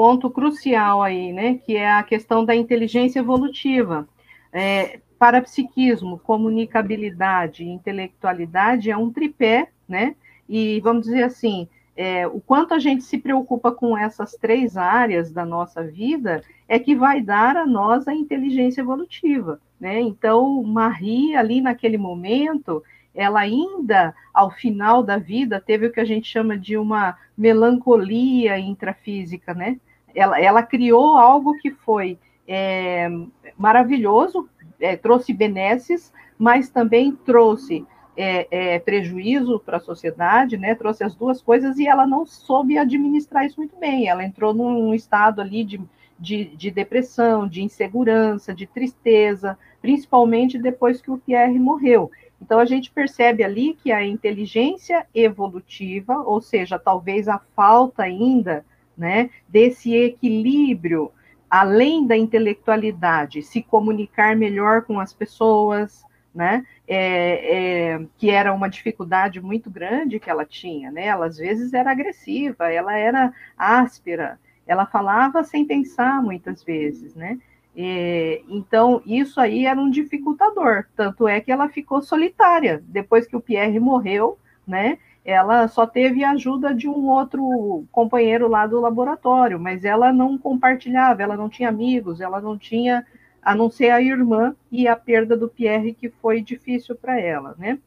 [0.01, 1.59] Ponto crucial aí, né?
[1.59, 4.09] Que é a questão da inteligência evolutiva.
[4.51, 10.17] É, parapsiquismo, comunicabilidade e intelectualidade é um tripé, né?
[10.49, 15.31] E vamos dizer assim, é, o quanto a gente se preocupa com essas três áreas
[15.31, 20.01] da nossa vida é que vai dar a nós a inteligência evolutiva, né?
[20.01, 22.83] Então, Marie, ali naquele momento,
[23.15, 28.59] ela ainda, ao final da vida, teve o que a gente chama de uma melancolia
[28.59, 29.79] intrafísica, né?
[30.15, 33.09] Ela, ela criou algo que foi é,
[33.57, 34.49] maravilhoso,
[34.81, 40.75] é, trouxe benesses, mas também trouxe é, é prejuízo para a sociedade, né?
[40.75, 44.09] Trouxe as duas coisas e ela não soube administrar isso muito bem.
[44.09, 45.81] Ela entrou num estado ali de,
[46.19, 52.11] de, de depressão, de insegurança, de tristeza, principalmente depois que o Pierre morreu.
[52.41, 58.65] Então, a gente percebe ali que a inteligência evolutiva, ou seja, talvez a falta ainda
[59.01, 61.11] né, desse equilíbrio,
[61.49, 68.69] além da intelectualidade, se comunicar melhor com as pessoas, né, é, é, que era uma
[68.69, 74.39] dificuldade muito grande que ela tinha, né, ela às vezes era agressiva, ela era áspera,
[74.67, 77.39] ela falava sem pensar muitas vezes, né,
[77.75, 82.83] é, então, isso aí era um dificultador, tanto é que ela ficou solitária.
[82.89, 84.37] Depois que o Pierre morreu,
[84.67, 90.13] né, ela só teve a ajuda de um outro companheiro lá do laboratório, mas ela
[90.13, 93.07] não compartilhava, ela não tinha amigos, ela não tinha,
[93.43, 97.55] a não ser a irmã e a perda do Pierre, que foi difícil para ela,
[97.59, 97.79] né?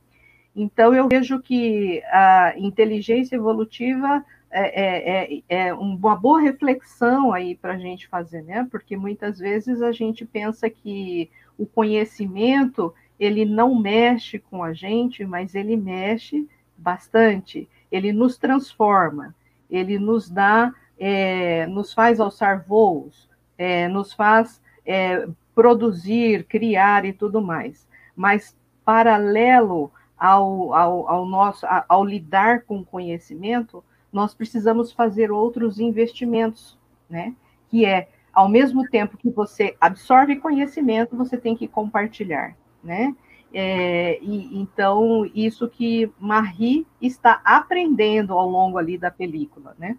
[0.56, 7.56] Então, eu vejo que a inteligência evolutiva é, é, é, é uma boa reflexão aí
[7.56, 8.68] para a gente fazer, né?
[8.70, 15.26] Porque muitas vezes a gente pensa que o conhecimento ele não mexe com a gente,
[15.26, 16.48] mas ele mexe
[16.84, 17.68] bastante.
[17.92, 19.34] Ele nos transforma,
[19.70, 27.14] ele nos dá, é, nos faz alçar voos, é, nos faz é, produzir, criar e
[27.14, 27.88] tudo mais.
[28.16, 36.78] Mas paralelo ao, ao, ao nosso, ao lidar com conhecimento, nós precisamos fazer outros investimentos,
[37.10, 37.34] né?
[37.70, 43.16] Que é, ao mesmo tempo que você absorve conhecimento, você tem que compartilhar, né?
[43.54, 49.98] É, e, então, isso que Marie está aprendendo ao longo ali da película, né?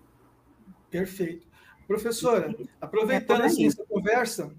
[0.90, 1.46] Perfeito.
[1.86, 4.50] Professora, aproveitando é assim, essa conversa,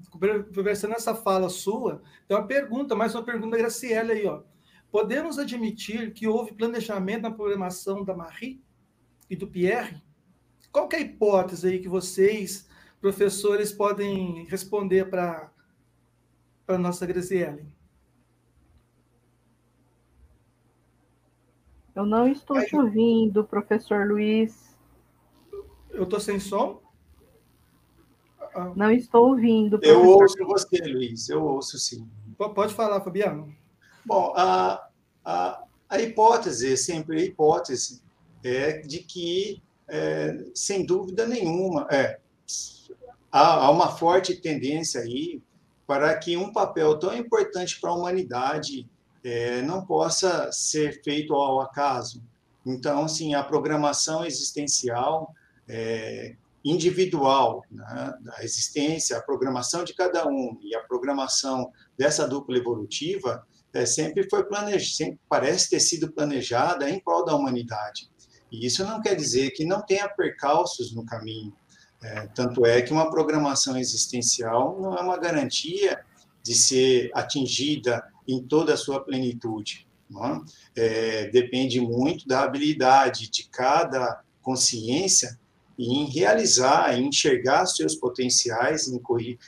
[0.54, 4.44] conversando essa fala sua, tem uma pergunta, mais uma pergunta da Graciela aí, ó.
[4.92, 8.64] Podemos admitir que houve planejamento na programação da Marie?
[9.30, 10.02] e do Pierre,
[10.72, 12.68] qual é a hipótese aí que vocês,
[13.00, 15.52] professores, podem responder para
[16.68, 17.66] a nossa Graziele?
[21.96, 24.76] Eu não estou aí, te ouvindo, professor Luiz.
[25.90, 26.82] Eu estou sem som?
[28.54, 28.74] Ah.
[28.76, 29.80] Não estou ouvindo.
[29.80, 30.04] Professor.
[30.04, 32.06] Eu ouço você, Luiz, eu ouço sim.
[32.38, 33.56] Pode falar, Fabiano.
[34.06, 34.90] Bom, a,
[35.24, 38.04] a, a hipótese, sempre a hipótese,
[38.44, 42.20] é de que, é, sem dúvida nenhuma, é,
[43.32, 45.42] há, há uma forte tendência aí
[45.88, 48.90] para que um papel tão importante para a humanidade
[49.26, 52.22] é, não possa ser feito ao acaso.
[52.64, 55.34] Então, assim, a programação existencial
[55.68, 62.56] é, individual né, da existência, a programação de cada um e a programação dessa dupla
[62.56, 68.10] evolutiva é, sempre foi planejada, sempre parece ter sido planejada em prol da humanidade.
[68.52, 71.52] E isso não quer dizer que não tenha percalços no caminho.
[72.02, 76.00] É, tanto é que uma programação existencial não é uma garantia
[76.44, 79.88] de ser atingida em toda a sua plenitude.
[80.76, 80.82] É?
[80.82, 85.40] É, depende muito da habilidade de cada consciência
[85.78, 89.02] em realizar, em enxergar seus potenciais, em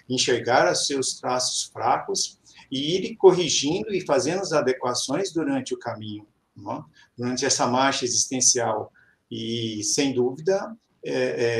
[0.09, 2.37] enxergar os seus traços fracos
[2.71, 6.81] e ir corrigindo e fazendo as adequações durante o caminho, é?
[7.17, 8.91] durante essa marcha existencial.
[9.31, 11.11] E, sem dúvida, é,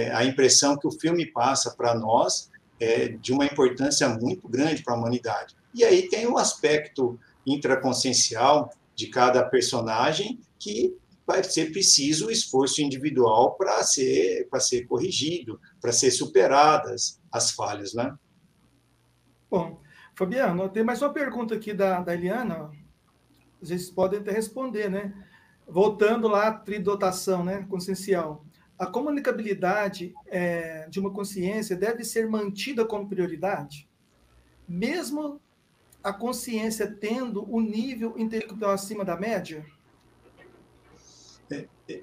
[0.07, 2.49] é, a impressão que o filme passa para nós
[2.80, 5.55] é de uma importância muito grande para a humanidade.
[5.78, 12.82] E aí tem um aspecto intraconsciencial de cada personagem que vai ser preciso o esforço
[12.82, 18.18] individual para ser para ser corrigido, para ser superadas as falhas, né?
[19.50, 19.80] Bom,
[20.16, 22.72] Fabiano, tem mais uma pergunta aqui da, da Eliana.
[23.62, 25.14] Vocês podem até responder, né?
[25.68, 28.46] Voltando lá à tridotação, né, consciencial
[28.78, 33.90] a comunicabilidade é, de uma consciência deve ser mantida como prioridade,
[34.68, 35.42] mesmo
[36.04, 39.66] a consciência tendo o nível intelectual acima da média?
[41.52, 42.02] É, é,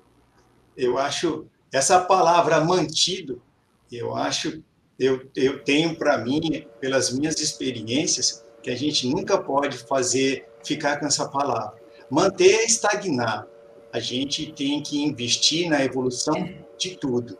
[0.76, 3.42] eu acho essa palavra mantido,
[3.90, 4.62] eu acho,
[4.98, 10.98] eu, eu tenho para mim, pelas minhas experiências, que a gente nunca pode fazer ficar
[10.98, 11.82] com essa palavra.
[12.08, 13.46] Manter é estagnar.
[13.92, 16.34] A gente tem que investir na evolução
[16.78, 17.38] de tudo.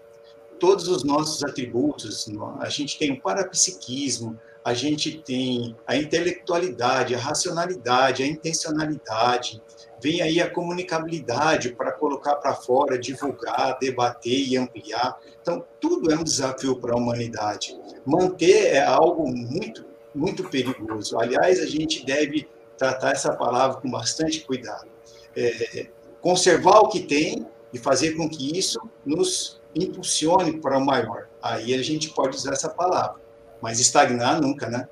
[0.61, 2.29] Todos os nossos atributos,
[2.61, 9.63] a gente tem o parapsiquismo, a gente tem a intelectualidade, a racionalidade, a intencionalidade,
[10.03, 15.19] vem aí a comunicabilidade para colocar para fora, divulgar, debater e ampliar.
[15.43, 17.79] Então, tudo é um desafio para a humanidade.
[18.07, 19.85] Manter é algo muito,
[20.15, 21.19] muito perigoso.
[21.19, 22.49] Aliás, a gente deve
[22.79, 24.89] tratar essa palavra com bastante cuidado.
[25.37, 25.89] É,
[26.21, 31.29] conservar o que tem e fazer com que isso nos impulsione para o maior.
[31.43, 33.21] Aí a gente pode usar essa palavra,
[33.65, 34.87] mas estagnar nunca, né?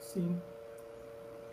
[0.00, 0.40] Sim.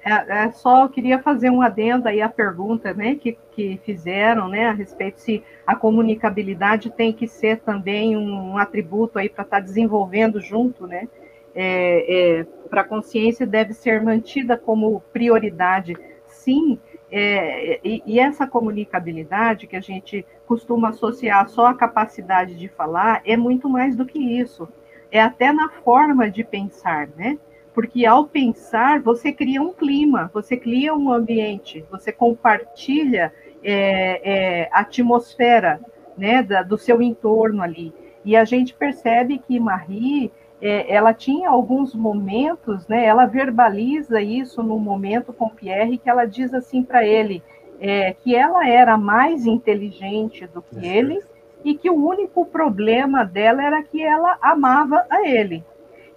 [0.06, 4.48] É, é só eu queria fazer um adendo aí à pergunta, né, que, que fizeram,
[4.48, 9.44] né, a respeito se a comunicabilidade tem que ser também um, um atributo aí para
[9.44, 11.10] estar tá desenvolvendo junto, né,
[11.54, 15.98] é, é, para a consciência deve ser mantida como prioridade.
[16.26, 16.80] Sim,
[17.12, 23.22] é, e, e, essa comunicabilidade que a gente costuma associar só à capacidade de falar
[23.26, 24.68] é muito mais do que isso.
[25.14, 27.38] É até na forma de pensar, né?
[27.72, 33.32] Porque ao pensar, você cria um clima, você cria um ambiente, você compartilha
[33.64, 34.22] é,
[34.64, 35.80] é, a atmosfera
[36.18, 37.94] né, da, do seu entorno ali.
[38.26, 44.64] E a gente percebe que Marie é, ela tinha alguns momentos, né, ela verbaliza isso
[44.64, 47.44] no momento com Pierre, que ela diz assim para ele,
[47.80, 51.22] é, que ela era mais inteligente do que ele
[51.64, 55.64] e que o único problema dela era que ela amava a ele.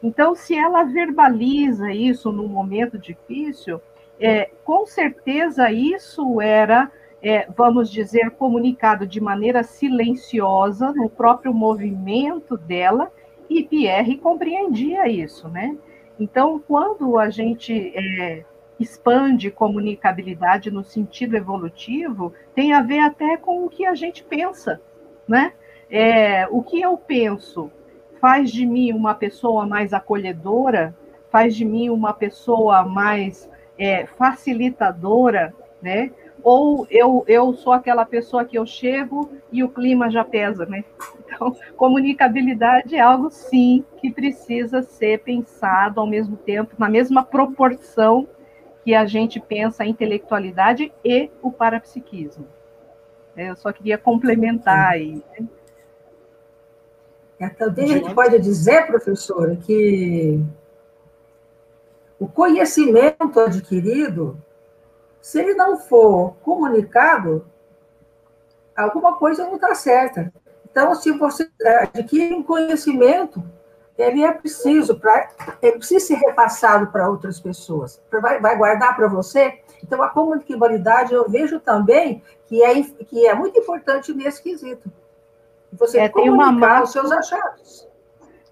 [0.02, 3.80] Então, se ela verbaliza isso num momento difícil,
[4.20, 6.90] é, com certeza isso era,
[7.22, 13.10] é, vamos dizer, comunicado de maneira silenciosa no próprio movimento dela,
[13.48, 15.76] e Pierre compreendia isso, né?
[16.18, 18.44] Então, quando a gente é,
[18.80, 24.80] expande comunicabilidade no sentido evolutivo, tem a ver até com o que a gente pensa,
[25.28, 25.52] né?
[25.90, 27.70] É, o que eu penso
[28.20, 30.94] faz de mim uma pessoa mais acolhedora,
[31.30, 33.48] faz de mim uma pessoa mais
[33.78, 36.10] é, facilitadora, né?
[36.46, 40.84] ou eu, eu sou aquela pessoa que eu chego e o clima já pesa, né?
[41.36, 48.26] Então, comunicabilidade é algo, sim, que precisa ser pensado ao mesmo tempo, na mesma proporção
[48.82, 52.46] que a gente pensa a intelectualidade e o parapsiquismo.
[53.36, 55.22] Eu só queria complementar aí.
[55.38, 55.48] Né?
[57.38, 60.40] É, também a gente pode dizer, professora, que
[62.18, 64.40] o conhecimento adquirido
[65.26, 67.44] se ele não for comunicado,
[68.76, 70.32] alguma coisa não está certa.
[70.64, 71.50] Então, se você
[71.82, 73.42] adquire um conhecimento,
[73.98, 75.28] ele é preciso para
[75.60, 78.00] ele precisa ser repassado para outras pessoas.
[78.22, 79.58] Vai, vai guardar para você.
[79.82, 84.90] Então, a comunicabilidade eu vejo também que é, que é muito importante nesse quesito.
[85.72, 87.88] Você é, comunicar uma os seus achados.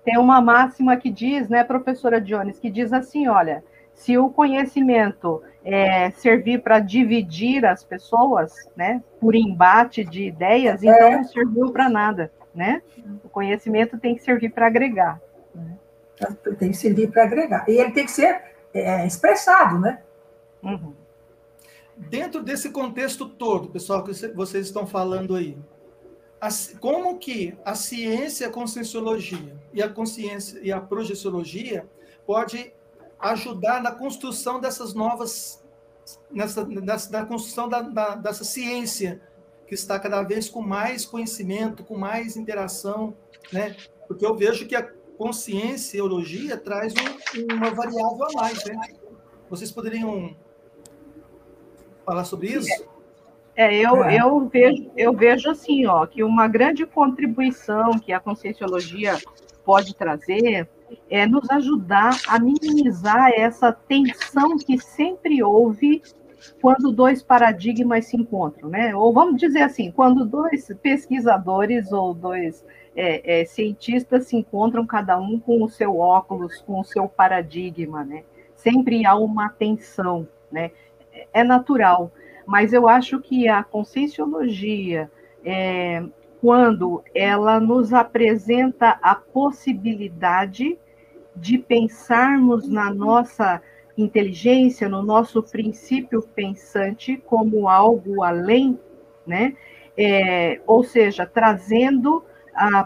[0.04, 3.64] tem uma máxima que diz, né, professora Jones, que diz assim, olha,
[3.94, 10.88] se o conhecimento é, servir para dividir as pessoas, né, por embate de ideias, é.
[10.88, 12.82] então não serviu para nada, né?
[13.24, 15.20] O conhecimento tem que servir para agregar.
[15.54, 15.76] Né?
[16.58, 17.64] Tem que servir para agregar.
[17.68, 18.42] E ele tem que ser
[18.74, 20.00] é, expressado, né?
[20.62, 20.92] Uhum.
[21.96, 25.56] Dentro desse contexto todo, pessoal, que vocês estão falando aí,
[26.80, 31.88] como que a ciência, a conscienciologia e a consciência e a projeciologia
[32.26, 32.72] pode
[33.18, 35.64] ajudar na construção dessas novas,
[36.30, 39.22] nessa, nessa na construção da, da, dessa ciência
[39.66, 43.16] que está cada vez com mais conhecimento, com mais interação,
[43.52, 43.76] né?
[44.06, 44.82] Porque eu vejo que a
[45.16, 48.76] conscienciologia traz um, uma variável a mais, né?
[49.48, 50.36] Vocês poderiam
[52.04, 52.84] falar sobre isso?
[53.56, 54.20] É, eu, é.
[54.20, 59.16] eu, vejo, eu vejo assim, ó, que uma grande contribuição que a conscienciologia
[59.64, 60.68] pode trazer
[61.08, 66.02] é nos ajudar a minimizar essa tensão que sempre houve
[66.60, 68.94] quando dois paradigmas se encontram, né?
[68.94, 75.18] Ou vamos dizer assim, quando dois pesquisadores ou dois é, é, cientistas se encontram, cada
[75.18, 78.24] um com o seu óculos, com o seu paradigma, né?
[78.54, 80.70] Sempre há uma tensão, né?
[81.32, 82.12] É natural
[82.46, 85.10] mas eu acho que a conscienciologia,
[85.44, 86.02] é,
[86.40, 90.78] quando ela nos apresenta a possibilidade
[91.34, 93.62] de pensarmos na nossa
[93.96, 98.78] inteligência, no nosso princípio pensante como algo além,
[99.26, 99.56] né?
[99.96, 102.22] É, ou seja, trazendo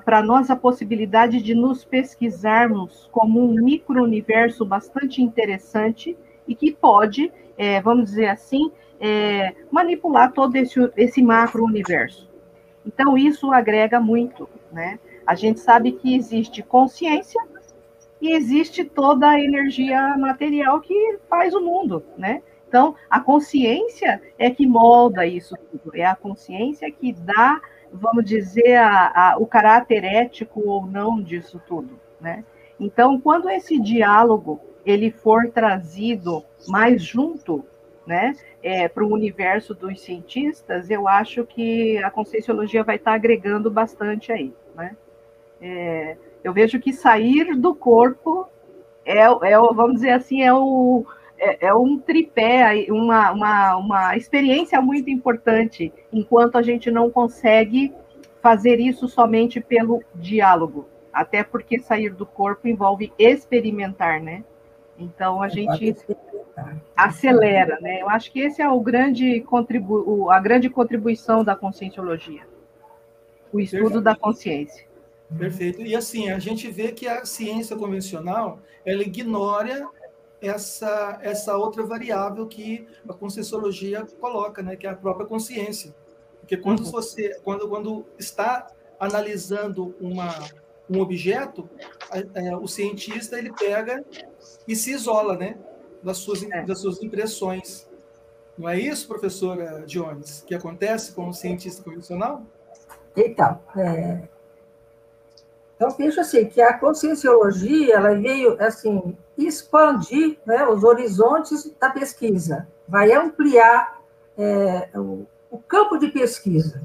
[0.04, 6.16] para nós a possibilidade de nos pesquisarmos como um micro-universo bastante interessante
[6.48, 12.28] e que pode, é, vamos dizer assim, é, manipular todo esse, esse macro-universo.
[12.84, 14.98] Então, isso agrega muito, né?
[15.26, 17.40] A gente sabe que existe consciência
[18.20, 22.42] e existe toda a energia material que faz o mundo, né?
[22.66, 27.60] Então, a consciência é que molda isso tudo, é a consciência que dá,
[27.92, 32.44] vamos dizer, a, a, o caráter ético ou não disso tudo, né?
[32.80, 34.60] Então, quando esse diálogo
[34.90, 37.64] ele for trazido mais junto
[38.06, 43.14] né, é, para o universo dos cientistas, eu acho que a conscienciologia vai estar tá
[43.14, 44.52] agregando bastante aí.
[44.74, 44.96] Né?
[45.60, 48.48] É, eu vejo que sair do corpo
[49.04, 51.04] é, é vamos dizer assim, é, o,
[51.38, 57.92] é, é um tripé, uma, uma, uma experiência muito importante, enquanto a gente não consegue
[58.42, 64.44] fazer isso somente pelo diálogo, até porque sair do corpo envolve experimentar, né?
[64.98, 65.96] Então a gente
[66.96, 68.02] acelera, né?
[68.02, 72.42] Eu acho que esse é o grande contribu a grande contribuição da conscienciologia,
[73.52, 74.00] o estudo Perfeito.
[74.02, 74.88] da consciência.
[75.38, 75.82] Perfeito.
[75.82, 79.88] E assim, a gente vê que a ciência convencional, ela ignora
[80.40, 85.94] essa essa outra variável que a conscienciologia coloca, né, que é a própria consciência.
[86.40, 86.90] Porque quando uhum.
[86.90, 88.66] você quando quando está
[88.98, 90.34] analisando uma
[90.90, 91.68] um objeto,
[92.34, 94.02] é, o cientista ele pega
[94.66, 95.56] e se isola, né?
[96.02, 96.62] das suas, é.
[96.62, 97.88] das suas impressões.
[98.56, 102.42] Não é isso, professora Jones, que acontece com o cientista convencional?
[103.16, 104.22] Então, é...
[105.76, 112.66] então vejo assim que a conscienciologia ela veio assim expandir né, os horizontes da pesquisa,
[112.88, 114.00] vai ampliar
[114.36, 116.82] é, o, o, campo de pesquisa,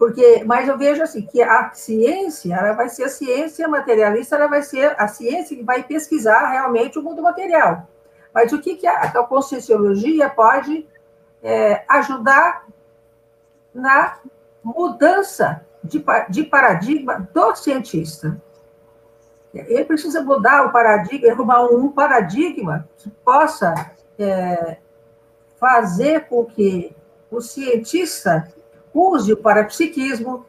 [0.00, 4.46] porque, mas eu vejo assim que a ciência ela vai ser a ciência materialista, ela
[4.46, 7.86] vai ser a ciência que vai pesquisar realmente o mundo material.
[8.32, 10.88] Mas o que, que a, a conscienciologia pode
[11.42, 12.66] é, ajudar
[13.74, 14.16] na
[14.64, 18.40] mudança de, de paradigma do cientista?
[19.52, 23.74] Ele precisa mudar o paradigma, arrumar um paradigma que possa
[24.18, 24.78] é,
[25.58, 26.96] fazer com que
[27.30, 28.48] o cientista
[28.94, 30.46] use o parapsiquismo.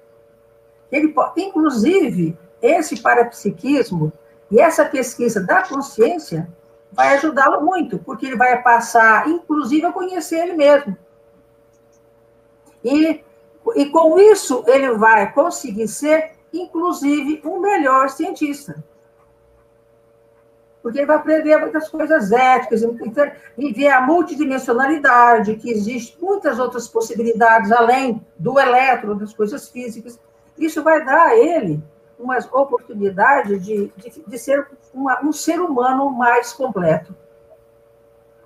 [0.91, 4.11] Ele, inclusive, esse parapsiquismo
[4.49, 6.49] e essa pesquisa da consciência
[6.91, 10.97] vai ajudá-lo muito, porque ele vai passar, inclusive, a conhecer ele mesmo.
[12.83, 13.23] E,
[13.75, 18.83] e com isso, ele vai conseguir ser, inclusive, um melhor cientista.
[20.81, 22.81] Porque ele vai aprender muitas coisas éticas
[23.57, 30.19] e ver a multidimensionalidade, que existe muitas outras possibilidades além do elétron, das coisas físicas.
[30.57, 31.81] Isso vai dar a ele
[32.17, 37.15] uma oportunidade de, de, de ser uma, um ser humano mais completo.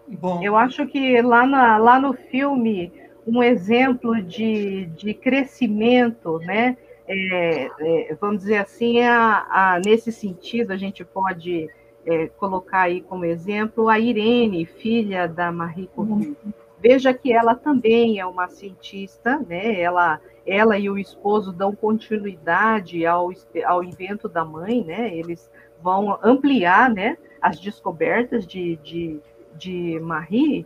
[0.08, 0.42] Bom.
[0.44, 2.94] Eu acho que lá, na, lá no filme,
[3.26, 6.78] um exemplo de, de crescimento, né?
[7.08, 11.70] é, é, vamos dizer assim, a, a, nesse sentido, a gente pode
[12.06, 16.36] é, colocar aí como exemplo a Irene, filha da Marie Curie.
[16.80, 19.80] Veja que ela também é uma cientista, né?
[19.80, 23.32] Ela, ela e o esposo dão continuidade ao,
[23.66, 25.16] ao invento da mãe, né?
[25.16, 25.50] Eles
[25.82, 27.18] vão ampliar, né?
[27.42, 29.20] As descobertas de, de,
[29.56, 30.66] de Marie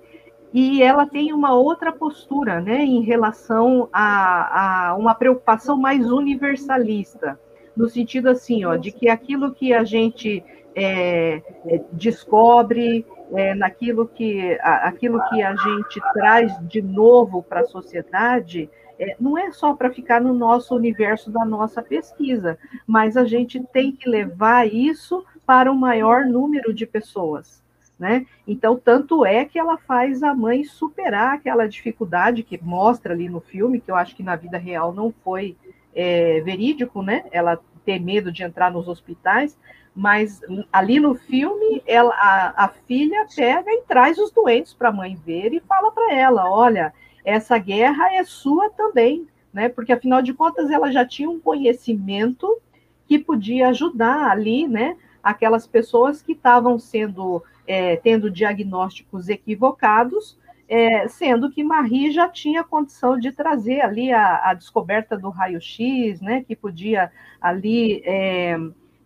[0.54, 2.84] e ela tem uma outra postura, né?
[2.84, 7.40] Em relação a, a uma preocupação mais universalista,
[7.76, 10.44] no sentido assim, ó, de que aquilo que a gente
[10.76, 17.62] é, é, descobre, é, naquilo que, a, aquilo que a gente traz de novo para
[17.62, 23.16] a sociedade, é, não é só para ficar no nosso universo da nossa pesquisa, mas
[23.16, 27.60] a gente tem que levar isso para o maior número de pessoas.
[27.98, 28.26] Né?
[28.48, 33.42] Então, tanto é que ela faz a mãe superar aquela dificuldade que mostra ali no
[33.42, 35.58] filme, que eu acho que na vida real não foi
[35.94, 37.26] é, verídico, né?
[37.30, 39.58] Ela ter medo de entrar nos hospitais,
[39.96, 44.94] mas ali no filme, ela, a, a filha pega e traz os doentes para a
[44.94, 46.94] mãe ver e fala para ela: olha,
[47.26, 49.70] essa guerra é sua também, né?
[49.70, 52.60] Porque afinal de contas ela já tinha um conhecimento
[53.08, 54.96] que podia ajudar ali, né?
[55.22, 60.38] Aquelas pessoas que estavam sendo é, tendo diagnósticos equivocados,
[60.68, 66.22] é, sendo que Marie já tinha condição de trazer ali a, a descoberta do raio-x,
[66.22, 66.44] né?
[66.44, 67.12] Que podia
[67.42, 68.58] ali é,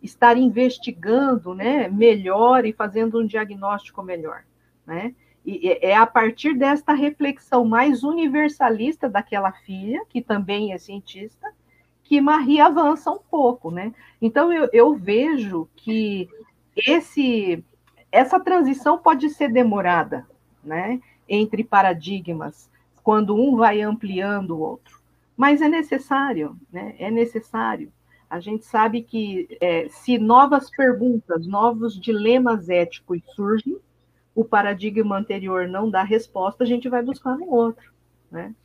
[0.04, 4.44] estar investigando né, melhor e fazendo um diagnóstico melhor.
[4.86, 5.16] Né?
[5.46, 11.54] E é a partir desta reflexão mais universalista daquela filha, que também é cientista,
[12.04, 13.72] que Marie avança um pouco.
[13.72, 13.94] Né?
[14.22, 16.30] Então, eu, eu vejo que
[16.76, 17.64] esse,
[18.12, 20.28] essa transição pode ser demorada
[20.64, 22.70] né, entre paradigmas,
[23.02, 25.02] quando um vai ampliando o outro.
[25.36, 26.96] Mas é necessário, né?
[27.00, 27.92] é necessário.
[28.34, 33.78] A gente sabe que é, se novas perguntas, novos dilemas éticos surgem,
[34.34, 37.94] o paradigma anterior não dá resposta, a gente vai buscar um outro,
[38.32, 38.56] né?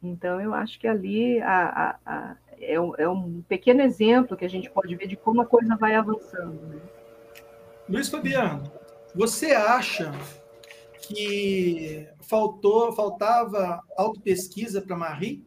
[0.00, 4.44] Então, eu acho que ali a, a, a, é, um, é, um, pequeno exemplo que
[4.44, 6.62] a gente pode ver de como a coisa vai avançando.
[6.68, 6.80] Né?
[7.88, 8.70] Luiz Fabiano,
[9.12, 10.12] você acha
[11.00, 15.44] que faltou, faltava autopesquisa para Marie?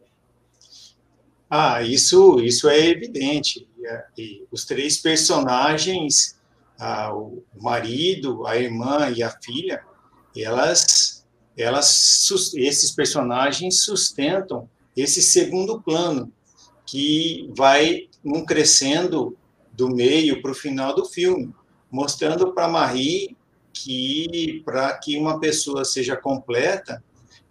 [1.54, 3.68] Ah, isso, isso é evidente.
[4.16, 6.40] E, e os três personagens,
[6.80, 9.84] ah, o marido, a irmã e a filha,
[10.34, 16.32] elas, elas, esses personagens sustentam esse segundo plano
[16.86, 19.36] que vai num crescendo
[19.74, 21.54] do meio para o final do filme,
[21.90, 23.36] mostrando para Marie
[23.74, 27.04] que para que uma pessoa seja completa,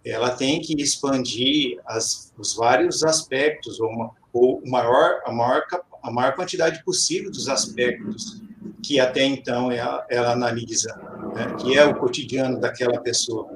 [0.04, 5.64] ela tem que expandir as, os vários aspectos, ou, uma, ou maior, a, maior,
[6.02, 8.42] a maior quantidade possível dos aspectos
[8.82, 10.94] que até então ela, ela analisa,
[11.34, 13.48] né, que é o cotidiano daquela pessoa.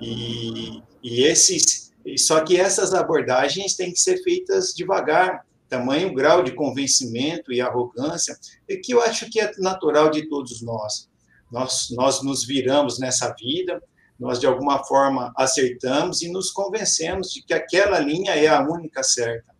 [0.00, 6.52] E, e esses, só que essas abordagens têm que ser feitas devagar, tamanho grau de
[6.52, 8.36] convencimento e arrogância,
[8.68, 11.08] é que eu acho que é natural de todos nós.
[11.50, 13.82] Nós, nós nos viramos nessa vida,
[14.18, 19.02] nós de alguma forma acertamos e nos convencemos de que aquela linha é a única
[19.02, 19.54] certa.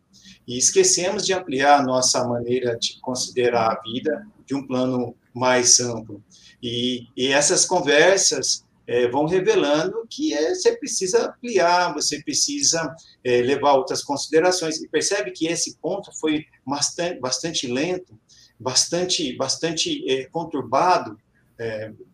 [0.47, 5.81] E esquecemos de ampliar a nossa maneira de considerar a vida de um plano mais
[5.81, 6.23] amplo.
[6.63, 12.95] E, e essas conversas é, vão revelando que é, você precisa ampliar, você precisa
[13.25, 14.81] é, levar outras considerações.
[14.81, 18.19] E percebe que esse ponto foi bastante, bastante lento,
[18.59, 21.19] bastante, bastante conturbado,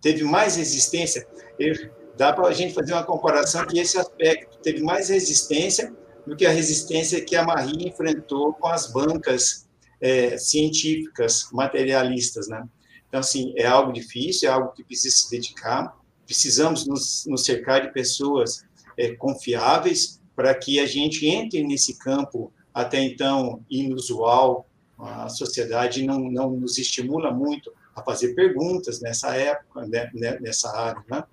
[0.00, 1.26] teve mais resistência.
[1.58, 1.74] Eu,
[2.16, 5.92] dá para a gente fazer uma comparação que esse aspecto teve mais resistência
[6.26, 9.68] do que a resistência que a Marie enfrentou com as bancas
[10.00, 12.64] é, científicas, materialistas, né?
[13.08, 15.94] Então, assim, é algo difícil, é algo que precisa se dedicar,
[16.24, 18.64] precisamos nos, nos cercar de pessoas
[18.96, 24.66] é, confiáveis para que a gente entre nesse campo até então inusual,
[24.98, 30.74] a sociedade não, não nos estimula muito a fazer perguntas nessa época, né, né nessa
[30.74, 31.24] área, né?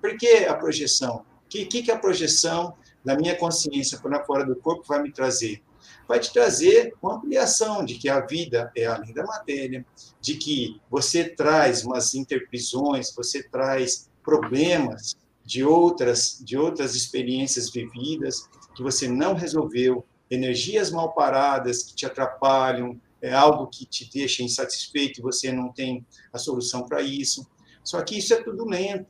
[0.00, 1.24] Por que a projeção?
[1.44, 2.74] O que, que, que a projeção
[3.04, 5.62] da minha consciência para fora do corpo vai me trazer?
[6.06, 9.84] Vai te trazer uma ampliação de que a vida é além da matéria,
[10.20, 18.48] de que você traz umas interprisões, você traz problemas de outras, de outras experiências vividas
[18.74, 24.42] que você não resolveu, energias mal paradas que te atrapalham, é algo que te deixa
[24.42, 27.46] insatisfeito e você não tem a solução para isso.
[27.82, 29.06] Só que isso é tudo lento.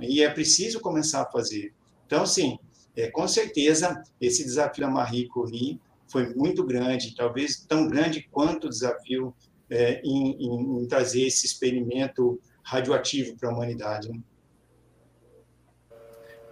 [0.00, 1.72] E é preciso começar a fazer.
[2.06, 2.58] Então, sim,
[2.96, 8.66] é, com certeza, esse desafio da Marie Curie foi muito grande, talvez tão grande quanto
[8.66, 9.34] o desafio
[9.68, 14.08] é, em, em, em, trazer esse experimento radioativo para a humanidade.
[14.08, 14.20] Né?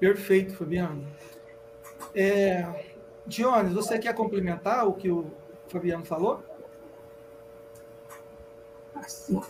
[0.00, 1.06] Perfeito, Fabiano.
[2.14, 5.30] É, Dionis, você quer complementar o que o
[5.68, 6.42] Fabiano falou?
[8.94, 9.40] Assim.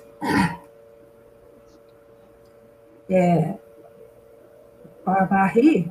[3.09, 3.59] É,
[5.05, 5.91] Marie,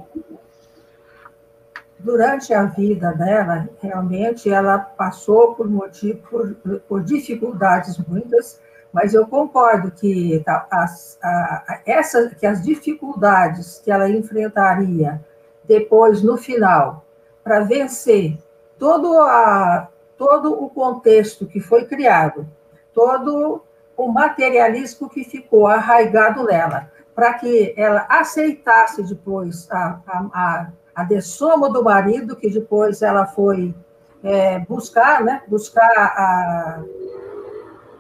[2.00, 8.60] durante a vida dela, realmente ela passou por, motivo, por, por dificuldades muitas,
[8.92, 15.22] mas eu concordo que, as, a, essa, que as dificuldades que ela enfrentaria
[15.64, 17.06] depois, no final,
[17.44, 18.38] para vencer
[18.78, 19.88] todo, a,
[20.18, 22.48] todo o contexto que foi criado,
[22.94, 23.64] todo
[23.96, 31.70] o materialismo que ficou arraigado nela, para que ela aceitasse depois a, a, a dessoma
[31.70, 33.76] do marido, que depois ela foi
[34.24, 36.84] é, buscar, né, buscar a,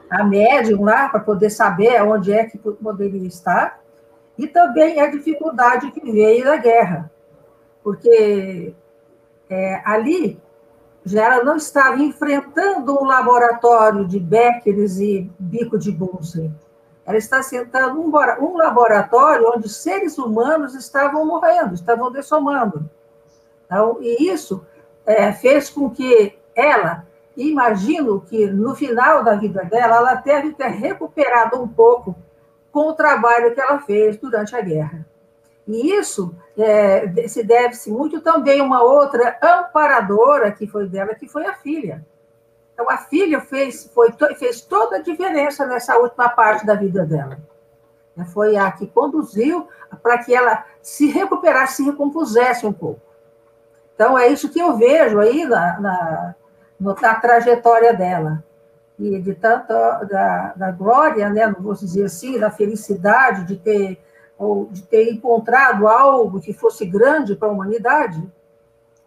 [0.09, 3.79] a médium lá, para poder saber onde é que poderia estar,
[4.37, 7.11] e também a dificuldade que veio da guerra,
[7.83, 8.73] porque
[9.49, 10.39] é, ali
[11.03, 16.53] já ela não estava enfrentando um laboratório de Beckeres e bico de Bunsen,
[17.05, 22.89] ela está sentando um, um laboratório onde seres humanos estavam morrendo, estavam dessomando.
[23.65, 24.65] Então, e isso
[25.05, 30.67] é, fez com que ela, imagino que no final da vida dela, ela deve ter
[30.67, 32.15] recuperado um pouco
[32.71, 35.05] com o trabalho que ela fez durante a guerra.
[35.67, 41.27] E isso é, se deve-se muito também a uma outra amparadora que foi dela, que
[41.27, 42.05] foi a filha.
[42.73, 47.37] Então, a filha fez, foi, fez toda a diferença nessa última parte da vida dela.
[48.15, 49.67] Né, foi a que conduziu
[50.01, 53.01] para que ela se recuperasse, se recompusesse um pouco.
[53.93, 56.35] Então, é isso que eu vejo aí na, na,
[56.79, 58.43] na trajetória dela.
[58.97, 63.99] E de tanta da, da glória, né, não vou dizer assim, da felicidade de ter,
[64.37, 68.27] ou de ter encontrado algo que fosse grande para a humanidade,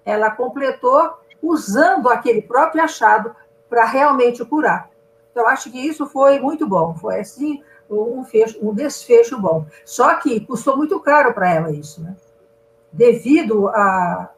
[0.05, 3.35] ela completou usando aquele próprio achado
[3.75, 4.89] para realmente curar.
[5.33, 7.61] Então, acho que isso foi muito bom, foi assim
[7.91, 9.67] um, fecho, um desfecho bom.
[9.85, 12.15] Só que custou muito caro para ela isso, né?
[12.93, 14.31] Devido a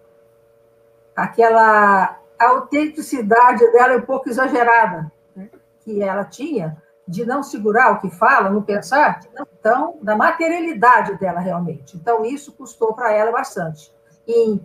[1.14, 5.50] aquela autenticidade dela um pouco exagerada, né?
[5.80, 9.20] que ela tinha, de não segurar o que fala, não pensar,
[9.58, 11.94] então, da materialidade dela realmente.
[11.96, 13.92] Então, isso custou para ela bastante.
[14.26, 14.60] Em,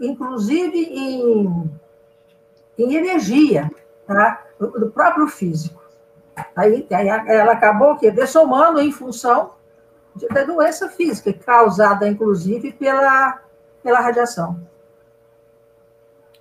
[0.00, 1.70] inclusive em
[2.82, 3.70] em energia,
[4.06, 4.44] tá?
[4.58, 5.80] do próprio físico.
[6.54, 9.52] Aí, aí ela acabou que dessomando em função
[10.32, 13.40] da doença física, causada, inclusive, pela,
[13.82, 14.60] pela radiação.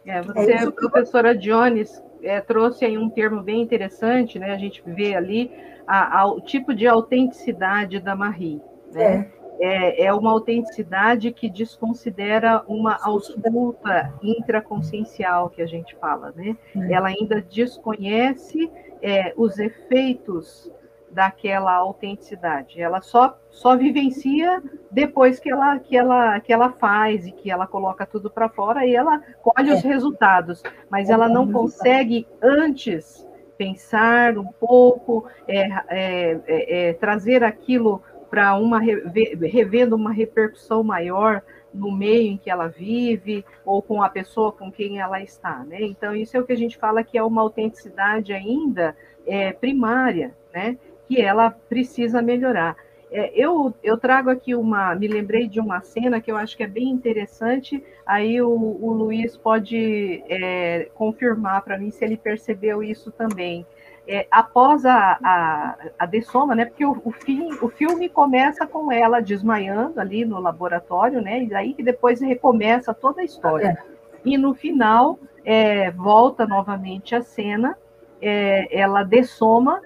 [0.05, 4.53] É, você, é professora Jones, é, trouxe aí um termo bem interessante, né?
[4.53, 5.51] A gente vê ali
[5.85, 8.61] a, a, o tipo de autenticidade da Marie.
[8.91, 9.29] Né?
[9.35, 16.57] É é, é uma autenticidade que desconsidera uma ausculta intraconsciencial que a gente fala, né?
[16.75, 16.93] É.
[16.93, 20.71] Ela ainda desconhece é, os efeitos
[21.11, 22.81] daquela autenticidade.
[22.81, 27.67] Ela só só vivencia depois que ela que ela que ela faz e que ela
[27.67, 29.73] coloca tudo para fora e ela colhe é.
[29.73, 37.43] os resultados, mas ela não consegue antes pensar um pouco, é, é, é, é trazer
[37.43, 41.41] aquilo para uma revendo uma repercussão maior
[41.73, 45.81] no meio em que ela vive ou com a pessoa com quem ela está, né?
[45.81, 50.35] Então isso é o que a gente fala que é uma autenticidade ainda é, primária,
[50.53, 50.77] né?
[51.07, 52.75] Que ela precisa melhorar.
[53.11, 56.63] É, eu, eu trago aqui uma, me lembrei de uma cena que eu acho que
[56.63, 57.83] é bem interessante.
[58.05, 63.65] Aí o, o Luiz pode é, confirmar para mim se ele percebeu isso também
[64.09, 66.65] é, após a, a, a dessoma, né?
[66.65, 71.43] Porque o, o, fim, o filme começa com ela desmaiando ali no laboratório, né?
[71.43, 73.77] E daí que depois recomeça toda a história.
[73.79, 73.99] É.
[74.25, 77.77] E no final é, volta novamente a cena,
[78.19, 79.79] é, ela dessoma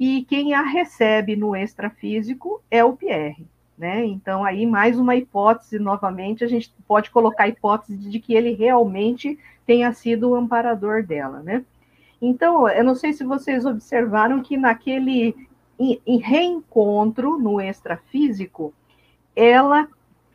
[0.00, 3.46] e quem a recebe no extrafísico é o Pierre.
[3.76, 4.06] Né?
[4.06, 8.54] Então, aí, mais uma hipótese, novamente, a gente pode colocar a hipótese de que ele
[8.54, 11.42] realmente tenha sido o amparador dela.
[11.42, 11.62] Né?
[12.20, 15.34] Então, eu não sei se vocês observaram que naquele
[16.22, 18.72] reencontro no extrafísico,
[19.34, 19.88] ela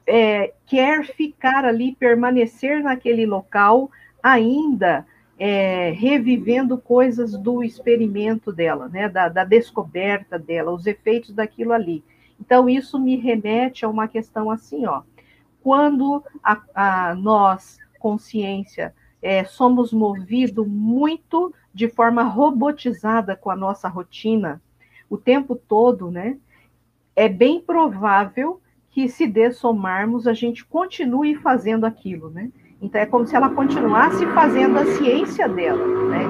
[0.06, 3.90] é, quer ficar ali, permanecer naquele local,
[4.22, 5.06] ainda
[5.40, 12.04] é, revivendo coisas do experimento dela, né, da, da, descoberta dela, os efeitos daquilo ali.
[12.40, 15.02] Então, isso me remete a uma questão assim, ó.
[15.64, 23.88] Quando a, a nós, consciência, é, somos movidos muito de forma robotizada com a nossa
[23.88, 24.62] rotina
[25.10, 26.38] o tempo todo, né?
[27.16, 32.52] É bem provável que se dessomarmos a gente continue fazendo aquilo, né?
[32.82, 36.24] Então é como se ela continuasse fazendo a ciência dela, né?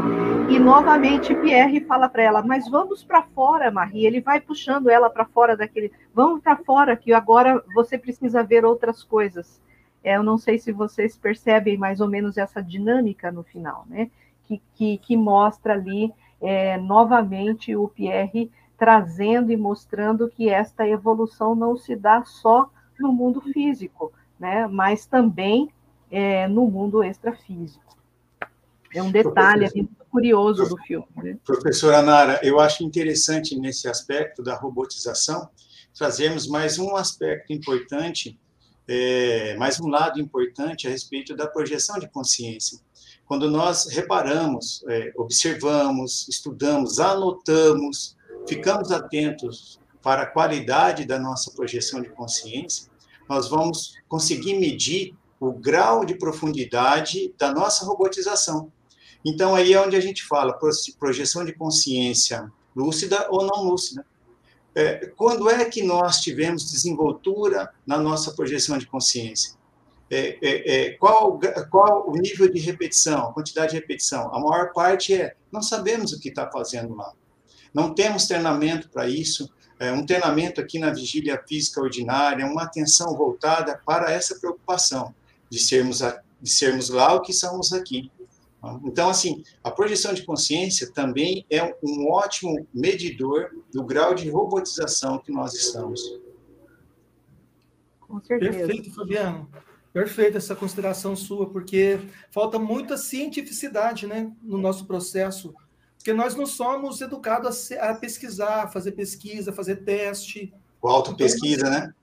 [0.50, 4.06] E novamente Pierre fala para ela: "Mas vamos para fora, Marie".
[4.06, 8.66] Ele vai puxando ela para fora daquele, vamos para fora que agora você precisa ver
[8.66, 9.62] outras coisas.
[10.04, 14.10] É, eu não sei se vocês percebem mais ou menos essa dinâmica no final, né?
[14.46, 21.54] Que, que, que mostra ali é, novamente o Pierre trazendo e mostrando que esta evolução
[21.54, 24.68] não se dá só no mundo físico, né?
[24.68, 25.70] Mas também
[26.10, 27.98] é, no mundo extrafísico.
[28.94, 31.08] É um detalhe muito curioso do filme.
[31.16, 31.38] Né?
[31.46, 35.50] Professora Nara, eu acho interessante nesse aspecto da robotização
[35.98, 38.40] trazermos mais um aspecto importante
[38.94, 42.78] é, mais um lado importante a respeito da projeção de consciência.
[43.26, 52.02] Quando nós reparamos, é, observamos, estudamos, anotamos, ficamos atentos para a qualidade da nossa projeção
[52.02, 52.92] de consciência,
[53.30, 58.74] nós vamos conseguir medir o grau de profundidade da nossa robotização.
[59.24, 60.60] Então, aí é onde a gente fala
[61.00, 64.06] projeção de consciência lúcida ou não lúcida.
[64.74, 69.60] É, quando é que nós tivemos desenvoltura na nossa projeção de consciência?
[70.10, 74.34] É, é, é, qual, qual o nível de repetição, a quantidade de repetição?
[74.34, 77.14] A maior parte é, não sabemos o que está fazendo lá.
[77.74, 79.50] Não temos treinamento para isso.
[79.80, 85.16] É, um treinamento aqui na vigília física ordinária, uma atenção voltada para essa preocupação
[85.50, 88.12] de sermos, a, de sermos lá o que somos aqui.
[88.84, 95.18] Então, assim, a projeção de consciência também é um ótimo medidor do grau de robotização
[95.18, 96.20] que nós estamos.
[98.02, 98.58] Com certeza.
[98.58, 99.50] Perfeito, Fabiano.
[99.92, 102.00] Perfeita essa consideração sua, porque
[102.30, 105.54] falta muita cientificidade né, no nosso processo,
[105.98, 110.54] porque nós não somos educados a, pesquisar, fazer pesquisa, fazer teste.
[110.82, 111.94] O auto-pesquisa, então, né?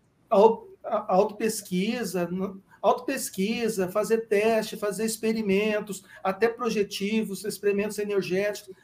[0.85, 2.29] A, a auto-pesquisa,
[2.83, 8.75] autopesquisa, fazer teste, fazer experimentos, até projetivos, experimentos energéticos.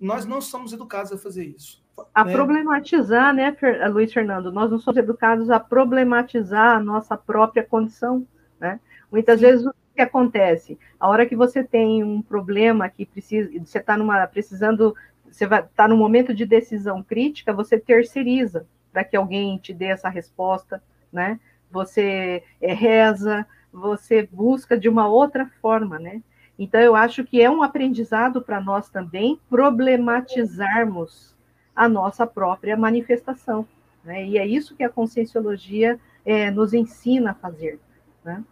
[0.00, 1.82] Nós não somos educados a fazer isso.
[2.14, 2.32] A né?
[2.32, 3.56] problematizar, né,
[3.88, 4.50] Luiz Fernando?
[4.50, 8.26] Nós não somos educados a problematizar a nossa própria condição,
[8.58, 8.80] né?
[9.10, 9.46] Muitas Sim.
[9.46, 10.78] vezes o que acontece?
[10.98, 14.94] A hora que você tem um problema que precisa, você está numa precisando,
[15.30, 19.86] você vai tá num momento de decisão crítica, você terceiriza para que alguém te dê
[19.86, 20.82] essa resposta,
[21.12, 21.38] né?
[21.74, 26.22] Você é, reza, você busca de uma outra forma, né?
[26.56, 31.34] Então, eu acho que é um aprendizado para nós também problematizarmos
[31.74, 33.66] a nossa própria manifestação.
[34.04, 34.24] Né?
[34.28, 37.80] E é isso que a conscienciologia é, nos ensina a fazer.
[38.24, 38.44] Né?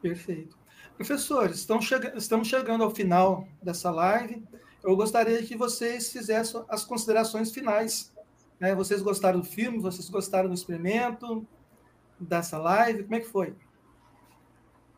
[0.00, 0.56] Perfeito.
[0.96, 4.40] Professores, estamos, chegando, estamos chegando ao final dessa live.
[4.84, 8.12] Eu gostaria que vocês fizessem as considerações finais.
[8.60, 8.72] Né?
[8.72, 9.80] Vocês gostaram do filme?
[9.80, 11.44] Vocês gostaram do experimento?
[12.20, 13.04] Dessa live?
[13.04, 13.54] Como é que foi?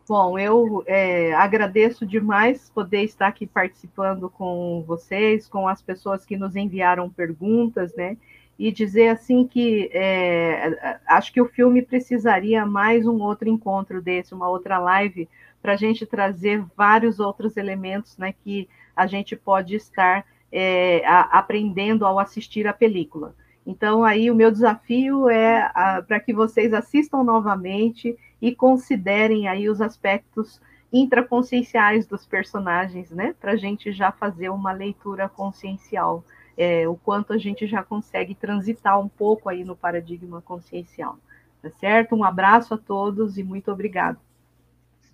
[0.09, 6.37] Bom, eu é, agradeço demais poder estar aqui participando com vocês, com as pessoas que
[6.37, 8.17] nos enviaram perguntas, né?
[8.59, 14.35] E dizer assim que é, acho que o filme precisaria mais um outro encontro desse,
[14.35, 15.29] uma outra live,
[15.63, 21.39] para a gente trazer vários outros elementos né, que a gente pode estar é, a,
[21.39, 23.35] aprendendo ao assistir a película.
[23.67, 25.71] Então, aí o meu desafio é
[26.07, 30.61] para que vocês assistam novamente e considerem aí os aspectos
[30.93, 33.35] intraconscienciais dos personagens, né?
[33.41, 36.25] Para a gente já fazer uma leitura consciencial,
[36.57, 41.19] é, o quanto a gente já consegue transitar um pouco aí no paradigma consciencial,
[41.63, 42.15] tá certo?
[42.15, 44.19] Um abraço a todos e muito obrigado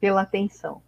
[0.00, 0.82] pela atenção.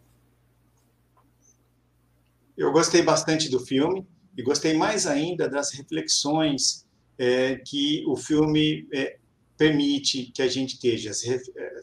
[2.56, 4.06] Eu gostei bastante do filme
[4.36, 6.86] e gostei mais ainda das reflexões
[7.20, 9.18] é, que o filme é,
[9.58, 11.38] permite que a gente tenha as, é,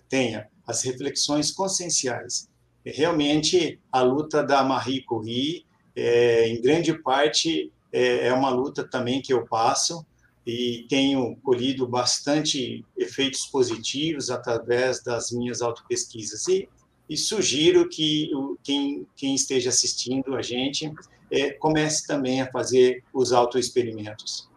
[0.09, 2.49] tenha as reflexões conscienciais.
[2.83, 5.63] Realmente, a luta da Marie Curie,
[5.95, 10.03] é, em grande parte, é, é uma luta também que eu passo
[10.43, 16.47] e tenho colhido bastante efeitos positivos através das minhas autopesquisas.
[16.47, 16.67] E,
[17.07, 20.91] e sugiro que o, quem, quem esteja assistindo a gente
[21.29, 24.49] é, comece também a fazer os autoexperimentos.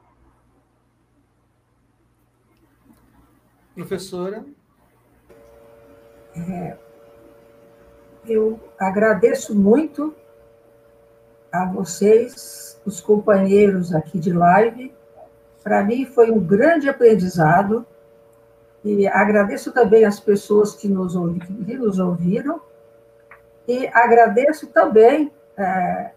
[3.74, 4.44] Professora?
[6.36, 6.76] É,
[8.26, 10.14] eu agradeço muito
[11.52, 14.94] a vocês, os companheiros aqui de live.
[15.62, 17.86] Para mim foi um grande aprendizado
[18.84, 21.14] e agradeço também as pessoas que nos,
[21.66, 22.60] que nos ouviram.
[23.68, 26.12] e agradeço também é,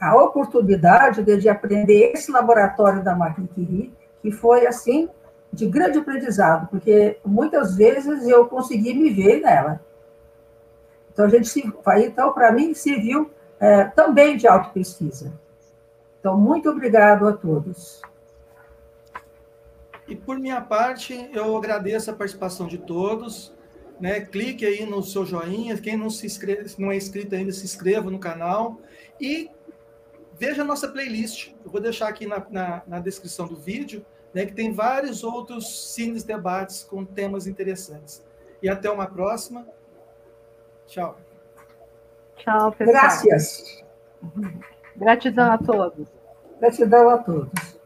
[0.00, 5.08] a oportunidade de, de, aprender esse laboratório da Marie Curie, que foi, assim,
[5.52, 9.80] de grande aprendizado, porque muitas vezes eu consegui me ver nela.
[11.12, 15.32] Então, a gente se, então para mim, serviu é, também de autopesquisa.
[16.20, 18.00] Então, muito obrigado a todos.
[20.06, 23.52] E por minha parte, eu agradeço a participação de todos.
[24.00, 24.20] Né?
[24.20, 25.76] Clique aí no seu joinha.
[25.76, 28.80] Quem não se inscreve, não é inscrito ainda, se inscreva no canal.
[29.20, 29.50] E
[30.38, 31.52] veja a nossa playlist.
[31.64, 35.92] Eu vou deixar aqui na, na, na descrição do vídeo, né, que tem vários outros
[35.94, 38.24] cines debates com temas interessantes.
[38.62, 39.66] E até uma próxima.
[40.86, 41.18] Tchau.
[42.36, 43.00] Tchau, pessoal.
[43.00, 43.84] Graças.
[44.96, 46.08] Gratidão a todos.
[46.60, 47.77] Gratidão a todos.